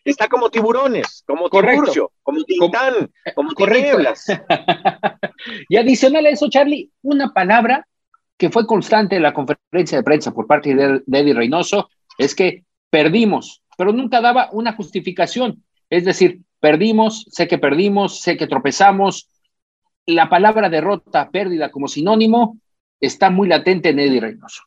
está 0.04 0.28
como 0.28 0.50
tiburones, 0.50 1.24
como 1.26 1.48
Correcto. 1.48 2.12
como 2.22 2.42
titán, 2.44 3.10
como, 3.34 3.52
como 3.52 3.72
y 5.68 5.76
adicional 5.76 6.26
a 6.26 6.30
eso, 6.30 6.48
Charlie, 6.48 6.90
una 7.02 7.32
palabra 7.32 7.86
que 8.36 8.50
fue 8.50 8.66
constante 8.66 9.16
en 9.16 9.22
la 9.22 9.32
conferencia 9.32 9.98
de 9.98 10.04
prensa 10.04 10.32
por 10.32 10.46
parte 10.46 10.74
de, 10.74 11.02
Eddie 11.06 11.34
Reynoso 11.34 11.88
es 12.18 12.34
que 12.34 12.64
perdimos, 12.90 13.62
pero 13.78 13.92
nunca 13.92 14.20
daba 14.20 14.50
una 14.52 14.72
justificación. 14.72 15.62
Es 15.88 16.04
decir, 16.04 16.40
Perdimos, 16.60 17.26
sé 17.30 17.46
que 17.48 17.58
perdimos, 17.58 18.20
sé 18.20 18.36
que 18.36 18.46
tropezamos. 18.46 19.28
La 20.06 20.28
palabra 20.28 20.68
derrota, 20.68 21.30
pérdida 21.30 21.70
como 21.70 21.88
sinónimo 21.88 22.58
está 23.00 23.30
muy 23.30 23.48
latente 23.48 23.90
en 23.90 23.98
Eddie 23.98 24.20
Reynoso. 24.20 24.62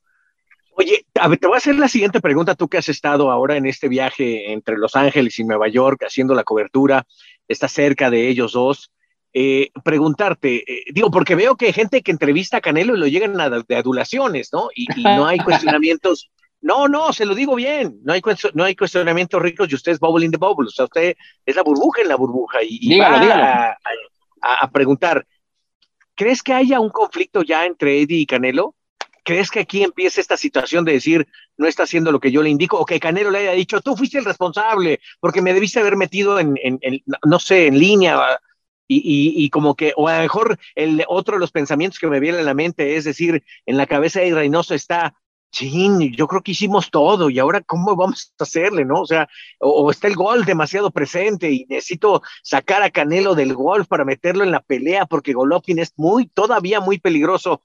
Oye, 0.80 1.06
a 1.20 1.28
ver, 1.28 1.38
te 1.38 1.48
voy 1.48 1.56
a 1.56 1.58
hacer 1.58 1.76
la 1.76 1.90
siguiente 1.90 2.22
pregunta, 2.22 2.56
tú 2.56 2.70
que 2.70 2.78
has 2.78 2.88
estado 2.88 3.32
ahora 3.32 3.58
en 3.58 3.66
este 3.66 3.90
viaje 3.90 4.54
entre 4.54 4.78
Los 4.78 4.96
Ángeles 4.96 5.38
y 5.38 5.44
Nueva 5.44 5.68
York 5.68 6.02
haciendo 6.08 6.34
la 6.34 6.46
cobertura, 6.46 7.06
estás 7.50 7.74
cerca 7.74 8.10
de 8.10 8.30
ellos 8.30 8.54
dos. 8.54 8.90
Eh, 9.34 9.72
preguntarte, 9.84 10.64
eh, 10.66 10.84
digo, 10.94 11.12
porque 11.12 11.36
veo 11.36 11.58
que 11.58 11.66
hay 11.66 11.74
gente 11.74 12.02
que 12.02 12.12
entrevista 12.12 12.58
a 12.58 12.62
Canelo 12.62 12.96
y 12.96 13.00
lo 13.00 13.08
llegan 13.08 13.34
de 13.68 13.76
adulaciones, 13.76 14.54
¿no? 14.54 14.70
Y, 14.74 14.88
no 15.04 15.28
hay 15.28 15.40
cuestionamientos. 15.76 16.32
No, 16.62 16.88
no, 16.88 17.12
se 17.12 17.26
lo 17.26 17.36
digo 17.36 17.56
bien. 17.56 18.00
No 18.04 18.14
hay, 18.14 18.22
no 18.54 18.64
hay 18.64 18.78
cuestionamientos 18.78 19.42
ricos 19.42 19.70
y 19.70 19.76
usted 19.76 19.92
es 19.92 20.00
bubble 20.00 20.26
in 20.26 20.32
the 20.32 20.38
bubble. 20.38 20.68
O 20.68 20.72
sea, 20.72 20.86
usted 20.86 21.14
es 21.46 21.56
la 21.58 21.64
burbuja 21.64 22.04
en 22.04 22.08
la 22.08 22.16
burbuja. 22.16 22.60
Y, 22.64 22.80
dígalo, 22.88 23.20
dígalo. 23.20 23.44
A, 23.44 23.78
a, 24.62 24.72
preguntar, 24.72 25.28
¿crees 26.16 26.42
que 26.42 26.54
haya 26.54 26.80
un 26.80 26.90
conflicto 26.90 27.44
ya 27.44 27.66
entre 27.66 28.00
Eddie 28.00 28.22
y 28.22 28.26
Canelo? 28.26 28.76
¿Crees 29.24 29.52
que 29.52 29.60
aquí 29.60 29.84
empieza 29.84 30.22
esta 30.22 30.38
situación 30.38 30.86
de 30.86 30.94
decir, 30.94 31.28
no 31.58 31.68
está 31.68 31.84
haciendo 31.84 32.12
lo 32.12 32.20
que 32.20 32.32
yo 32.32 32.42
le 32.42 32.50
indico? 32.50 32.78
O 32.80 32.86
que 32.86 33.00
Canelo 33.00 33.32
le 33.32 33.40
haya 33.40 33.52
dicho, 33.52 33.82
tú 33.82 33.96
fuiste 33.96 34.18
el 34.18 34.26
responsable, 34.26 35.00
porque 35.20 35.42
me 35.42 35.54
debiste 35.54 35.80
haber 35.80 35.96
metido 35.98 36.40
en, 36.40 36.56
en, 36.62 36.80
no 37.26 37.40
sé, 37.40 37.68
en 37.68 37.80
línea. 37.80 38.40
Y, 38.92 39.46
y, 39.46 39.50
como 39.52 39.76
que, 39.76 39.94
o 39.96 40.08
a 40.08 40.16
lo 40.16 40.24
mejor 40.24 40.58
el 40.74 41.06
otro 41.08 41.36
de 41.36 41.40
los 41.40 41.52
pensamientos 41.52 42.00
que 42.00 42.08
me 42.08 42.20
viene 42.20 42.40
a 42.40 42.42
la 42.42 42.56
mente 42.56 42.96
es 42.96 43.04
decir, 43.04 43.44
en 43.68 43.78
la 43.78 43.86
cabeza 43.86 44.20
de 44.20 44.34
Reynoso 44.34 44.74
está, 44.74 45.14
sí, 45.52 46.12
yo 46.16 46.28
creo 46.28 46.42
que 46.42 46.52
hicimos 46.52 46.90
todo 46.92 47.30
y 47.30 47.40
ahora 47.40 47.62
cómo 47.62 47.96
vamos 47.96 48.34
a 48.40 48.44
hacerle, 48.44 48.86
¿no? 48.86 49.02
O 49.02 49.06
sea, 49.06 49.28
o, 49.60 49.90
está 49.92 50.08
el 50.08 50.16
golf 50.16 50.46
demasiado 50.46 50.92
presente 50.92 51.52
y 51.52 51.66
necesito 51.70 52.22
sacar 52.44 52.84
a 52.84 52.92
Canelo 52.92 53.36
del 53.36 53.54
golf 53.54 53.88
para 53.88 54.06
meterlo 54.06 54.44
en 54.44 54.52
la 54.52 54.62
pelea 54.62 55.06
porque 55.06 55.34
Golovkin 55.34 55.80
es 55.80 55.94
muy, 55.98 56.28
todavía 56.28 56.80
muy 56.80 57.00
peligroso 57.00 57.62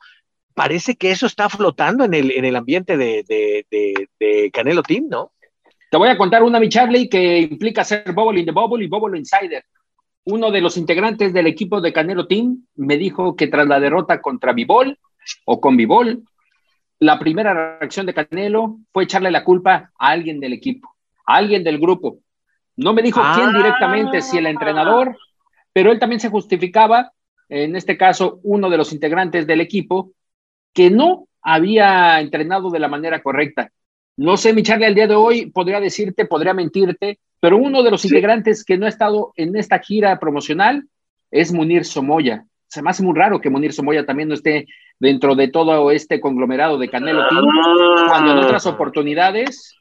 parece 0.54 0.96
que 0.96 1.11
eso 1.11 1.26
está 1.26 1.49
flotando 1.49 2.04
en 2.04 2.14
el, 2.14 2.30
en 2.30 2.44
el 2.44 2.56
ambiente 2.56 2.96
de, 2.96 3.25
de, 3.28 4.50
Canelo 4.52 4.82
Team, 4.82 5.06
¿no? 5.08 5.32
Te 5.90 5.96
voy 5.96 6.08
a 6.08 6.16
contar 6.16 6.42
una, 6.42 6.58
mi 6.58 6.68
Charlie, 6.68 7.08
que 7.08 7.40
implica 7.40 7.84
ser 7.84 8.12
Bubble 8.12 8.40
in 8.40 8.46
the 8.46 8.52
Bubble 8.52 8.84
y 8.84 8.88
Bubble 8.88 9.18
Insider. 9.18 9.64
Uno 10.25 10.50
de 10.50 10.61
los 10.61 10.76
integrantes 10.76 11.32
del 11.32 11.46
equipo 11.46 11.80
de 11.80 11.92
Canelo 11.92 12.26
Team 12.26 12.66
me 12.76 12.96
dijo 12.96 13.37
que 13.37 13.49
tras 13.49 13.66
la 13.66 13.78
derrota 13.78 14.20
contra 14.23 14.52
Vivol 14.52 14.99
o 15.44 15.61
con 15.61 15.76
Vivol, 15.76 16.23
la 16.99 17.18
primera 17.18 17.78
reacción 17.78 18.06
de 18.06 18.14
Canelo 18.14 18.78
fue 18.92 19.04
echarle 19.04 19.30
la 19.30 19.44
culpa 19.44 19.92
a 19.99 20.08
alguien 20.08 20.40
del 20.40 20.52
equipo, 20.52 20.94
a 21.26 21.37
alguien 21.37 21.62
del 21.62 21.78
grupo. 21.78 22.18
No 22.76 22.92
me 22.92 23.02
dijo 23.02 23.20
quién 23.34 23.49
ah. 23.49 23.56
directamente, 23.56 24.23
si 24.23 24.38
el 24.38 24.46
entrenador, 24.46 25.16
pero 25.73 25.92
él 25.92 25.99
también 25.99 26.20
se 26.20 26.30
justificaba, 26.30 27.12
en 27.49 27.76
este 27.76 27.96
caso 27.96 28.40
uno 28.42 28.70
de 28.70 28.78
los 28.78 28.92
integrantes 28.92 29.46
del 29.46 29.61
equipo, 29.61 30.12
que 30.75 30.90
no 30.90 31.28
había 31.40 32.21
entrenado 32.21 32.71
de 32.71 32.81
la 32.81 32.88
manera 32.88 33.23
correcta. 33.23 33.71
No 34.16 34.37
sé, 34.37 34.52
mi 34.52 34.62
Charlie, 34.62 34.87
al 34.87 34.95
día 34.95 35.07
de 35.07 35.14
hoy 35.14 35.47
podría 35.47 35.81
decirte, 35.81 36.26
podría 36.26 36.54
mentirte, 36.54 37.19
pero 37.40 37.57
uno 37.57 37.83
de 37.83 37.90
los 37.90 38.04
integrantes 38.04 38.64
que 38.64 38.78
no 38.78 38.87
ha 38.87 38.88
estado 38.88 39.33
en 39.37 39.57
esta 39.57 39.78
gira 39.78 40.19
promocional 40.19 40.87
es 41.31 41.52
Munir 41.52 41.85
Somoya. 41.85 42.45
Se 42.69 42.83
me 42.83 42.90
hace 42.90 43.02
muy 43.02 43.14
raro 43.14 43.40
que 43.40 43.50
Munir 43.50 43.73
Somoya 43.73 44.07
también 44.07 44.28
no 44.28 44.35
esté 44.35 44.66
dentro 44.99 45.35
de 45.35 45.49
todo 45.49 45.90
este 45.90 46.21
conglomerado 46.21 46.78
de 46.78 46.88
Canelo 46.88 47.28
Team, 47.28 47.45
cuando 48.09 48.33
en 48.33 48.38
otras 48.38 48.66
oportunidades, 48.66 49.76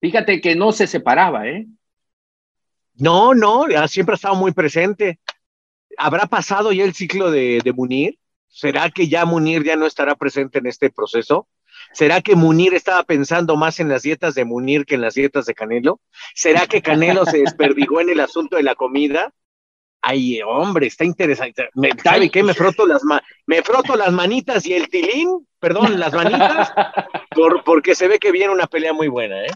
fíjate 0.00 0.40
que 0.40 0.54
no 0.54 0.72
se 0.72 0.86
separaba, 0.86 1.48
¿eh? 1.48 1.66
No, 2.94 3.34
no, 3.34 3.66
siempre 3.88 4.14
ha 4.14 4.16
estado 4.16 4.34
muy 4.34 4.52
presente. 4.52 5.18
¿Habrá 5.96 6.26
pasado 6.26 6.72
ya 6.72 6.84
el 6.84 6.94
ciclo 6.94 7.30
de, 7.30 7.60
de 7.64 7.72
Munir? 7.72 8.18
¿Será 8.52 8.90
que 8.90 9.08
ya 9.08 9.24
Munir 9.24 9.64
ya 9.64 9.76
no 9.76 9.86
estará 9.86 10.14
presente 10.14 10.58
en 10.58 10.66
este 10.66 10.90
proceso? 10.90 11.48
¿Será 11.92 12.20
que 12.20 12.36
Munir 12.36 12.74
estaba 12.74 13.02
pensando 13.02 13.56
más 13.56 13.80
en 13.80 13.88
las 13.88 14.02
dietas 14.02 14.34
de 14.34 14.44
Munir 14.44 14.84
que 14.84 14.94
en 14.94 15.00
las 15.00 15.14
dietas 15.14 15.46
de 15.46 15.54
Canelo? 15.54 16.00
¿Será 16.34 16.66
que 16.66 16.82
Canelo 16.82 17.24
se 17.24 17.38
desperdigó 17.38 18.02
en 18.02 18.10
el 18.10 18.20
asunto 18.20 18.56
de 18.56 18.62
la 18.62 18.74
comida? 18.74 19.32
Ay, 20.02 20.42
hombre, 20.42 20.88
está 20.88 21.04
interesante. 21.04 21.70
Me, 21.74 21.92
¿Sabe 22.02 22.28
qué? 22.28 22.42
Me 22.42 22.52
froto 22.52 22.86
las 22.86 23.02
me 23.46 23.62
froto 23.62 23.96
las 23.96 24.12
manitas 24.12 24.66
y 24.66 24.74
el 24.74 24.90
tilín, 24.90 25.46
perdón, 25.58 25.98
las 25.98 26.12
manitas, 26.12 26.72
porque 27.64 27.94
se 27.94 28.06
ve 28.06 28.18
que 28.18 28.32
viene 28.32 28.52
una 28.52 28.66
pelea 28.66 28.92
muy 28.92 29.08
buena, 29.08 29.46
¿eh? 29.46 29.50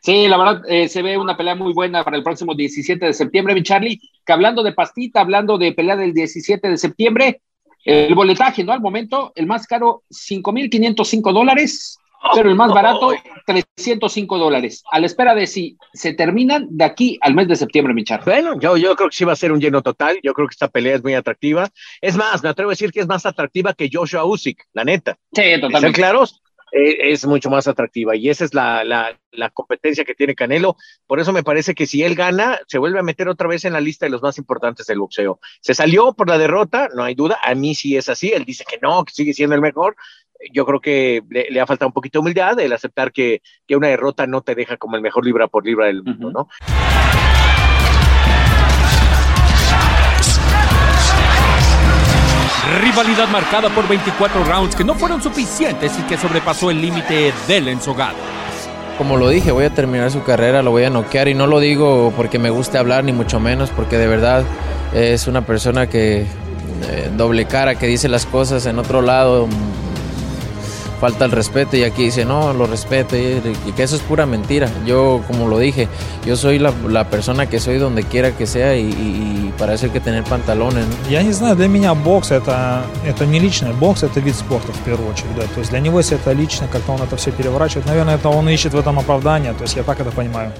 Sí, 0.00 0.26
la 0.26 0.38
verdad, 0.38 0.62
eh, 0.68 0.88
se 0.88 1.02
ve 1.02 1.18
una 1.18 1.36
pelea 1.36 1.54
muy 1.54 1.74
buena 1.74 2.02
para 2.02 2.16
el 2.16 2.22
próximo 2.22 2.54
17 2.54 3.04
de 3.04 3.12
septiembre, 3.12 3.54
mi 3.54 3.62
Charlie. 3.62 4.00
Que 4.24 4.32
hablando 4.32 4.62
de 4.62 4.72
pastita, 4.72 5.20
hablando 5.20 5.58
de 5.58 5.72
pelea 5.72 5.96
del 5.96 6.14
17 6.14 6.66
de 6.66 6.78
septiembre, 6.78 7.42
el 7.84 8.14
boletaje, 8.14 8.64
¿no? 8.64 8.72
Al 8.72 8.80
momento, 8.80 9.32
el 9.34 9.46
más 9.46 9.66
caro, 9.66 10.02
5.505 10.10 11.32
dólares, 11.32 11.98
pero 12.34 12.48
el 12.48 12.54
más 12.54 12.72
barato, 12.72 13.12
305 13.46 14.38
dólares. 14.38 14.82
A 14.90 15.00
la 15.00 15.06
espera 15.06 15.34
de 15.34 15.46
si 15.46 15.76
se 15.92 16.14
terminan 16.14 16.68
de 16.70 16.84
aquí 16.84 17.18
al 17.20 17.34
mes 17.34 17.48
de 17.48 17.56
septiembre, 17.56 17.94
mi 17.94 18.04
Bueno, 18.24 18.58
yo, 18.60 18.76
yo 18.76 18.94
creo 18.94 19.10
que 19.10 19.16
sí 19.16 19.24
va 19.24 19.32
a 19.32 19.36
ser 19.36 19.52
un 19.52 19.60
lleno 19.60 19.82
total. 19.82 20.20
Yo 20.22 20.32
creo 20.32 20.46
que 20.46 20.52
esta 20.52 20.68
pelea 20.68 20.96
es 20.96 21.02
muy 21.02 21.14
atractiva. 21.14 21.68
Es 22.00 22.16
más, 22.16 22.42
me 22.42 22.48
atrevo 22.48 22.70
a 22.70 22.72
decir 22.72 22.92
que 22.92 23.00
es 23.00 23.08
más 23.08 23.26
atractiva 23.26 23.74
que 23.74 23.90
Joshua 23.92 24.24
Usyk, 24.24 24.64
la 24.72 24.84
neta. 24.84 25.18
Sí, 25.32 25.42
totalmente. 25.60 25.98
claros? 25.98 26.41
Eh, 26.74 27.12
es 27.12 27.26
mucho 27.26 27.50
más 27.50 27.68
atractiva 27.68 28.16
y 28.16 28.30
esa 28.30 28.46
es 28.46 28.54
la, 28.54 28.82
la, 28.82 29.20
la, 29.30 29.50
competencia 29.50 30.06
que 30.06 30.14
tiene 30.14 30.34
Canelo. 30.34 30.76
Por 31.06 31.20
eso 31.20 31.30
me 31.30 31.42
parece 31.42 31.74
que 31.74 31.84
si 31.84 32.02
él 32.02 32.14
gana, 32.14 32.60
se 32.66 32.78
vuelve 32.78 32.98
a 32.98 33.02
meter 33.02 33.28
otra 33.28 33.46
vez 33.46 33.66
en 33.66 33.74
la 33.74 33.80
lista 33.80 34.06
de 34.06 34.10
los 34.10 34.22
más 34.22 34.38
importantes 34.38 34.86
del 34.86 34.98
boxeo. 34.98 35.38
Se 35.60 35.74
salió 35.74 36.14
por 36.14 36.30
la 36.30 36.38
derrota, 36.38 36.88
no 36.94 37.04
hay 37.04 37.14
duda. 37.14 37.38
A 37.44 37.54
mí 37.54 37.74
sí 37.74 37.98
es 37.98 38.08
así. 38.08 38.30
Él 38.32 38.46
dice 38.46 38.64
que 38.66 38.78
no, 38.80 39.04
que 39.04 39.12
sigue 39.12 39.34
siendo 39.34 39.54
el 39.54 39.60
mejor. 39.60 39.96
Yo 40.50 40.64
creo 40.64 40.80
que 40.80 41.22
le, 41.28 41.60
ha 41.60 41.66
faltado 41.66 41.88
un 41.88 41.92
poquito 41.92 42.18
de 42.18 42.20
humildad 42.22 42.58
el 42.58 42.72
aceptar 42.72 43.12
que, 43.12 43.42
que, 43.66 43.76
una 43.76 43.88
derrota 43.88 44.26
no 44.26 44.40
te 44.40 44.54
deja 44.54 44.78
como 44.78 44.96
el 44.96 45.02
mejor 45.02 45.26
libra 45.26 45.48
por 45.48 45.66
libra 45.66 45.86
del 45.86 46.02
mundo, 46.02 46.30
¿no? 46.30 46.48
Rivalidad 52.80 53.28
marcada 53.28 53.70
por 53.70 53.88
24 53.88 54.44
rounds 54.44 54.76
que 54.76 54.84
no 54.84 54.94
fueron 54.94 55.20
suficientes 55.20 55.98
y 55.98 56.02
que 56.02 56.16
sobrepasó 56.16 56.70
el 56.70 56.80
límite 56.80 57.32
del 57.48 57.66
ensogado. 57.66 58.14
Como 58.96 59.16
lo 59.16 59.28
dije, 59.28 59.50
voy 59.50 59.64
a 59.64 59.70
terminar 59.70 60.12
su 60.12 60.22
carrera, 60.22 60.62
lo 60.62 60.70
voy 60.70 60.84
a 60.84 60.90
noquear 60.90 61.26
y 61.26 61.34
no 61.34 61.48
lo 61.48 61.58
digo 61.58 62.12
porque 62.16 62.38
me 62.38 62.50
guste 62.50 62.78
hablar 62.78 63.02
ni 63.02 63.12
mucho 63.12 63.40
menos, 63.40 63.70
porque 63.70 63.98
de 63.98 64.06
verdad 64.06 64.44
es 64.94 65.26
una 65.26 65.42
persona 65.42 65.88
que 65.88 66.20
eh, 66.20 67.10
doble 67.16 67.46
cara, 67.46 67.74
que 67.74 67.88
dice 67.88 68.08
las 68.08 68.26
cosas 68.26 68.64
en 68.66 68.78
otro 68.78 69.02
lado 69.02 69.48
falta 71.01 71.25
el 71.25 71.31
respeto 71.31 71.77
y 71.77 71.83
aquí 71.83 72.05
dice, 72.05 72.25
no, 72.25 72.53
lo 72.53 72.65
respeto 72.65 73.15
y, 73.15 73.41
que 73.75 73.83
eso 73.83 73.95
es 73.95 74.01
pura 74.01 74.25
mentira. 74.25 74.69
Yo, 74.85 75.21
como 75.27 75.47
lo 75.47 75.59
dije, 75.59 75.87
yo 76.25 76.35
soy 76.35 76.59
la, 76.59 76.73
la 76.87 77.09
persona 77.09 77.47
que 77.47 77.59
soy 77.59 77.77
donde 77.77 78.03
quiera 78.03 78.31
que 78.31 78.47
sea 78.47 78.75
y, 78.75 78.89
y, 78.89 79.53
para 79.57 79.73
eso 79.73 79.85
hay 79.85 79.91
que 79.91 79.99
tener 79.99 80.23
pantalones. 80.23 80.85
¿no? 80.85 80.95
Я 81.09 81.23
не 81.23 81.31
знаю, 81.31 81.55
для 81.55 81.67
меня 81.67 81.93
бокс 81.93 82.31
это, 82.31 82.83
это 83.05 83.25
не 83.25 83.39
личное, 83.39 83.73
бокс 83.73 84.03
это 84.03 84.19
вид 84.19 84.35
спорта 84.35 84.71
в 84.71 84.79
первую 84.79 85.09
очередь, 85.09 85.35
да, 85.35 85.43
то 85.43 85.59
есть 85.59 85.71
для 85.71 85.79
него 85.79 85.99
если 85.99 86.17
это 86.17 86.31
лично, 86.33 86.67
как-то 86.67 86.91
он 86.91 87.01
это 87.01 87.15
все 87.17 87.31
переворачивает, 87.31 87.87
наверное, 87.87 88.15
это 88.15 88.29
он 88.29 88.47
ищет 88.49 88.73
в 88.73 88.79
этом 88.79 88.99
оправдание, 88.99 89.53
то 89.53 89.63
есть 89.63 89.75
я 89.75 89.83
так 89.83 89.99
это 89.99 90.11
понимаю. 90.11 90.51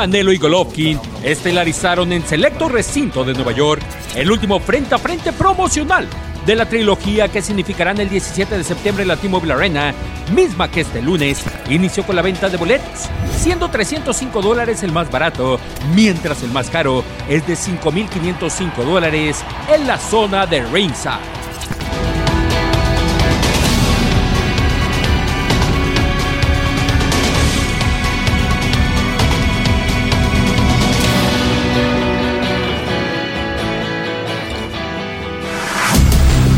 Canelo 0.00 0.32
y 0.32 0.38
Golovkin 0.38 0.98
estelarizaron 1.22 2.10
en 2.10 2.26
selecto 2.26 2.70
recinto 2.70 3.22
de 3.22 3.34
Nueva 3.34 3.52
York 3.52 3.82
el 4.14 4.32
último 4.32 4.58
frente 4.58 4.94
a 4.94 4.98
frente 4.98 5.30
promocional 5.30 6.08
de 6.46 6.56
la 6.56 6.66
trilogía 6.66 7.28
que 7.28 7.42
significarán 7.42 8.00
el 8.00 8.08
17 8.08 8.56
de 8.56 8.64
septiembre 8.64 9.02
en 9.02 9.08
la 9.08 9.18
T-Mobile 9.18 9.52
Arena, 9.52 9.92
misma 10.34 10.70
que 10.70 10.80
este 10.80 11.02
lunes 11.02 11.44
inició 11.68 12.02
con 12.04 12.16
la 12.16 12.22
venta 12.22 12.48
de 12.48 12.56
boletos, 12.56 13.10
siendo 13.36 13.68
305 13.68 14.40
dólares 14.40 14.82
el 14.82 14.90
más 14.90 15.10
barato, 15.10 15.60
mientras 15.94 16.42
el 16.42 16.50
más 16.50 16.70
caro 16.70 17.04
es 17.28 17.46
de 17.46 17.52
5.505 17.52 18.82
dólares 18.82 19.44
en 19.70 19.86
la 19.86 19.98
zona 19.98 20.46
de 20.46 20.62
ringside. 20.64 21.39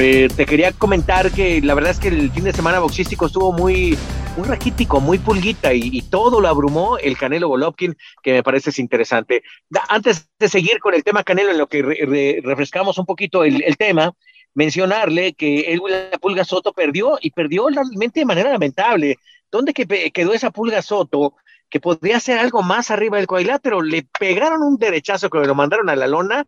Eh, 0.00 0.28
te 0.34 0.46
quería 0.46 0.70
comentar 0.70 1.32
que 1.32 1.60
la 1.60 1.74
verdad 1.74 1.90
es 1.90 1.98
que 1.98 2.06
el 2.06 2.30
fin 2.30 2.44
de 2.44 2.52
semana 2.52 2.78
boxístico 2.78 3.26
estuvo 3.26 3.52
muy, 3.52 3.98
muy 4.36 4.46
raquítico, 4.46 5.00
muy 5.00 5.18
pulguita 5.18 5.74
y, 5.74 6.02
todo 6.02 6.40
lo 6.40 6.46
abrumó 6.46 6.98
el 6.98 7.18
Canelo 7.18 7.48
Golovkin, 7.48 7.96
que 8.22 8.32
me 8.34 8.42
parece 8.44 8.80
interesante. 8.80 9.42
antes 9.88 10.30
de 10.38 10.48
seguir 10.48 10.78
con 10.78 10.94
el 10.94 11.02
tema 11.02 11.24
Canelo, 11.24 11.50
en 11.50 11.58
lo 11.58 11.66
que 11.66 12.40
refrescamos 12.44 12.96
un 12.98 13.06
poquito 13.06 13.42
el, 13.42 13.76
tema, 13.76 14.12
mencionarle 14.54 15.32
que 15.32 15.72
Edwin 15.72 15.94
La 16.12 16.18
Pulga 16.18 16.44
Soto 16.44 16.72
perdió 16.72 17.18
y 17.20 17.32
perdió 17.32 17.68
realmente 17.68 18.20
de 18.20 18.26
manera 18.26 18.52
lamentable. 18.52 19.16
¿Dónde 19.50 19.72
quedó 19.72 20.32
esa 20.32 20.50
Pulga 20.50 20.80
Soto? 20.80 21.34
que 21.70 21.80
podría 21.80 22.16
hacer 22.16 22.38
algo 22.38 22.62
más 22.62 22.90
arriba 22.90 23.18
del 23.18 23.26
cuadrilátero, 23.26 23.82
le 23.82 24.06
pegaron 24.18 24.62
un 24.62 24.78
derechazo 24.78 25.28
que 25.28 25.38
lo 25.40 25.54
mandaron 25.54 25.90
a 25.90 25.96
la 25.96 26.06
lona 26.06 26.46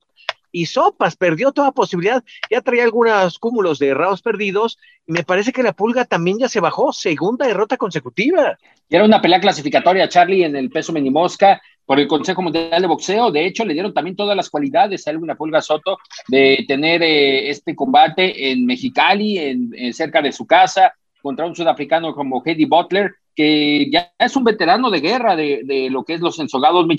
y 0.52 0.66
Sopas 0.66 1.16
perdió 1.16 1.52
toda 1.52 1.72
posibilidad, 1.72 2.22
ya 2.50 2.60
traía 2.60 2.84
algunos 2.84 3.38
cúmulos 3.38 3.78
de 3.78 3.88
errados 3.88 4.22
perdidos 4.22 4.78
y 5.06 5.12
me 5.12 5.22
parece 5.22 5.52
que 5.52 5.62
la 5.62 5.72
pulga 5.72 6.04
también 6.04 6.38
ya 6.38 6.48
se 6.48 6.60
bajó, 6.60 6.92
segunda 6.92 7.46
derrota 7.46 7.76
consecutiva. 7.76 8.58
Y 8.88 8.96
era 8.96 9.04
una 9.04 9.20
pelea 9.20 9.40
clasificatoria, 9.40 10.08
Charlie, 10.08 10.44
en 10.44 10.56
el 10.56 10.70
peso 10.70 10.92
minimosca 10.92 11.60
por 11.90 11.98
el 11.98 12.06
Consejo 12.06 12.40
Mundial 12.42 12.80
de 12.80 12.86
Boxeo. 12.86 13.32
De 13.32 13.44
hecho, 13.44 13.64
le 13.64 13.72
dieron 13.72 13.92
también 13.92 14.14
todas 14.14 14.36
las 14.36 14.48
cualidades 14.48 15.06
a 15.08 15.10
una 15.10 15.34
Pulga 15.34 15.60
Soto 15.60 15.98
de 16.28 16.64
tener 16.68 17.02
eh, 17.02 17.50
este 17.50 17.74
combate 17.74 18.52
en 18.52 18.64
Mexicali, 18.64 19.38
en, 19.38 19.92
cerca 19.92 20.22
de 20.22 20.30
su 20.30 20.46
casa, 20.46 20.94
contra 21.20 21.46
un 21.46 21.56
sudafricano 21.56 22.14
como 22.14 22.42
Eddie 22.44 22.66
Butler, 22.66 23.12
que 23.34 23.90
ya 23.90 24.12
es 24.18 24.36
un 24.36 24.44
veterano 24.44 24.90
de 24.90 25.00
guerra 25.00 25.36
de, 25.36 25.62
de, 25.64 25.90
lo 25.90 26.04
que 26.04 26.14
es 26.14 26.20
los 26.20 26.38
ensogados, 26.38 26.86
mi 26.86 26.96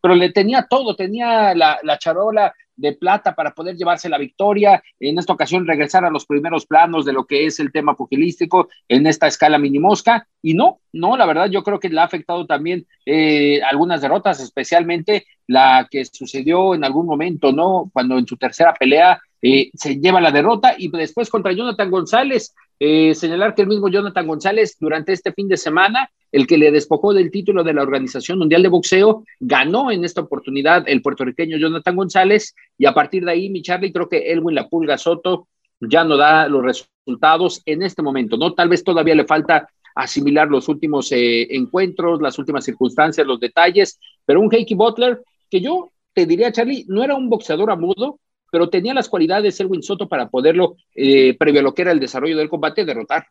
pero 0.00 0.14
le 0.14 0.30
tenía 0.30 0.66
todo, 0.68 0.94
tenía 0.96 1.54
la, 1.54 1.78
la 1.82 1.98
charola 1.98 2.52
de 2.80 2.94
plata 2.94 3.34
para 3.34 3.52
poder 3.52 3.76
llevarse 3.76 4.08
la 4.08 4.18
victoria, 4.18 4.82
en 4.98 5.18
esta 5.18 5.34
ocasión 5.34 5.66
regresar 5.66 6.04
a 6.04 6.10
los 6.10 6.24
primeros 6.24 6.64
planos 6.64 7.04
de 7.04 7.12
lo 7.12 7.26
que 7.26 7.44
es 7.44 7.60
el 7.60 7.72
tema 7.72 7.94
pugilístico 7.94 8.68
en 8.88 9.06
esta 9.06 9.26
escala 9.26 9.58
minimosca, 9.58 10.26
y 10.40 10.54
no, 10.54 10.80
no, 10.92 11.16
la 11.16 11.26
verdad 11.26 11.50
yo 11.50 11.62
creo 11.62 11.78
que 11.78 11.90
le 11.90 12.00
ha 12.00 12.04
afectado 12.04 12.46
también 12.46 12.86
eh, 13.04 13.60
algunas 13.62 14.00
derrotas, 14.00 14.40
especialmente 14.40 15.26
la 15.46 15.88
que 15.90 16.04
sucedió 16.06 16.74
en 16.74 16.84
algún 16.84 17.06
momento, 17.06 17.52
¿no? 17.52 17.90
Cuando 17.92 18.16
en 18.16 18.26
su 18.26 18.36
tercera 18.36 18.72
pelea 18.72 19.20
eh, 19.42 19.70
se 19.74 19.96
lleva 19.96 20.20
la 20.20 20.30
derrota 20.30 20.74
y 20.78 20.90
después 20.90 21.28
contra 21.28 21.52
Jonathan 21.52 21.90
González, 21.90 22.54
eh, 22.80 23.14
señalar 23.14 23.54
que 23.54 23.62
el 23.62 23.68
mismo 23.68 23.88
Jonathan 23.88 24.26
González 24.26 24.76
durante 24.80 25.12
este 25.12 25.32
fin 25.32 25.46
de 25.46 25.56
semana 25.56 26.10
el 26.32 26.46
que 26.46 26.58
le 26.58 26.70
despojó 26.70 27.12
del 27.12 27.30
título 27.30 27.64
de 27.64 27.74
la 27.74 27.82
Organización 27.82 28.38
Mundial 28.38 28.62
de 28.62 28.68
Boxeo, 28.68 29.24
ganó 29.40 29.90
en 29.90 30.04
esta 30.04 30.20
oportunidad 30.20 30.84
el 30.86 31.02
puertorriqueño 31.02 31.58
Jonathan 31.58 31.96
González, 31.96 32.54
y 32.78 32.86
a 32.86 32.94
partir 32.94 33.24
de 33.24 33.32
ahí, 33.32 33.50
mi 33.50 33.62
Charlie, 33.62 33.92
creo 33.92 34.08
que 34.08 34.30
Elwin 34.30 34.54
La 34.54 34.68
Pulga 34.68 34.96
Soto 34.98 35.48
ya 35.80 36.04
no 36.04 36.16
da 36.16 36.48
los 36.48 36.62
resultados 36.62 37.62
en 37.66 37.82
este 37.82 38.02
momento, 38.02 38.36
¿no? 38.36 38.54
Tal 38.54 38.68
vez 38.68 38.84
todavía 38.84 39.14
le 39.14 39.24
falta 39.24 39.68
asimilar 39.94 40.48
los 40.48 40.68
últimos 40.68 41.10
eh, 41.10 41.54
encuentros, 41.54 42.22
las 42.22 42.38
últimas 42.38 42.64
circunstancias, 42.64 43.26
los 43.26 43.40
detalles, 43.40 43.98
pero 44.24 44.40
un 44.40 44.52
Heikki 44.52 44.74
Butler, 44.74 45.20
que 45.50 45.60
yo 45.60 45.90
te 46.12 46.26
diría, 46.26 46.52
Charlie, 46.52 46.84
no 46.86 47.02
era 47.02 47.16
un 47.16 47.28
boxeador 47.28 47.70
amudo, 47.70 48.20
pero 48.50 48.68
tenía 48.68 48.94
las 48.94 49.08
cualidades 49.08 49.58
Elwin 49.60 49.82
Soto 49.82 50.08
para 50.08 50.28
poderlo, 50.28 50.76
eh, 50.94 51.36
previo 51.38 51.60
a 51.60 51.62
lo 51.64 51.74
que 51.74 51.82
era 51.82 51.92
el 51.92 52.00
desarrollo 52.00 52.36
del 52.36 52.48
combate, 52.48 52.84
derrotar. 52.84 53.26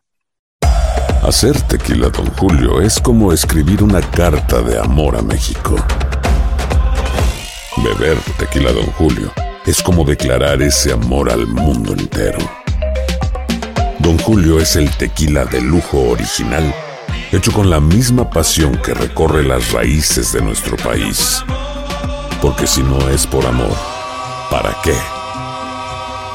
Hacer 1.22 1.60
tequila, 1.62 2.08
don 2.08 2.26
Julio, 2.30 2.80
es 2.80 2.98
como 2.98 3.32
escribir 3.32 3.82
una 3.82 4.00
carta 4.00 4.62
de 4.62 4.78
amor 4.78 5.16
a 5.16 5.22
México. 5.22 5.76
Beber 7.76 8.16
tequila, 8.38 8.72
don 8.72 8.86
Julio, 8.86 9.30
es 9.66 9.82
como 9.82 10.04
declarar 10.04 10.62
ese 10.62 10.92
amor 10.92 11.30
al 11.30 11.46
mundo 11.46 11.92
entero. 11.92 12.38
Don 13.98 14.16
Julio 14.18 14.58
es 14.58 14.76
el 14.76 14.90
tequila 14.96 15.44
de 15.44 15.60
lujo 15.60 16.08
original, 16.08 16.74
hecho 17.30 17.52
con 17.52 17.68
la 17.68 17.80
misma 17.80 18.30
pasión 18.30 18.80
que 18.82 18.94
recorre 18.94 19.44
las 19.44 19.72
raíces 19.72 20.32
de 20.32 20.40
nuestro 20.40 20.76
país. 20.78 21.44
Porque 22.40 22.66
si 22.66 22.82
no 22.82 23.10
es 23.10 23.26
por 23.26 23.44
amor, 23.44 23.76
¿para 24.50 24.76
qué? 24.82 25.19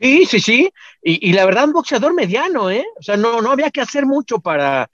Sí, 0.00 0.26
sí, 0.26 0.40
sí. 0.40 0.70
Y, 1.02 1.32
la 1.32 1.44
verdad, 1.46 1.64
un 1.64 1.72
boxeador 1.72 2.14
mediano, 2.14 2.70
¿eh? 2.70 2.84
O 2.98 3.02
sea, 3.02 3.16
no, 3.16 3.40
no 3.40 3.50
había 3.50 3.70
que 3.70 3.80
hacer 3.80 4.06
mucho 4.06 4.38
para, 4.38 4.90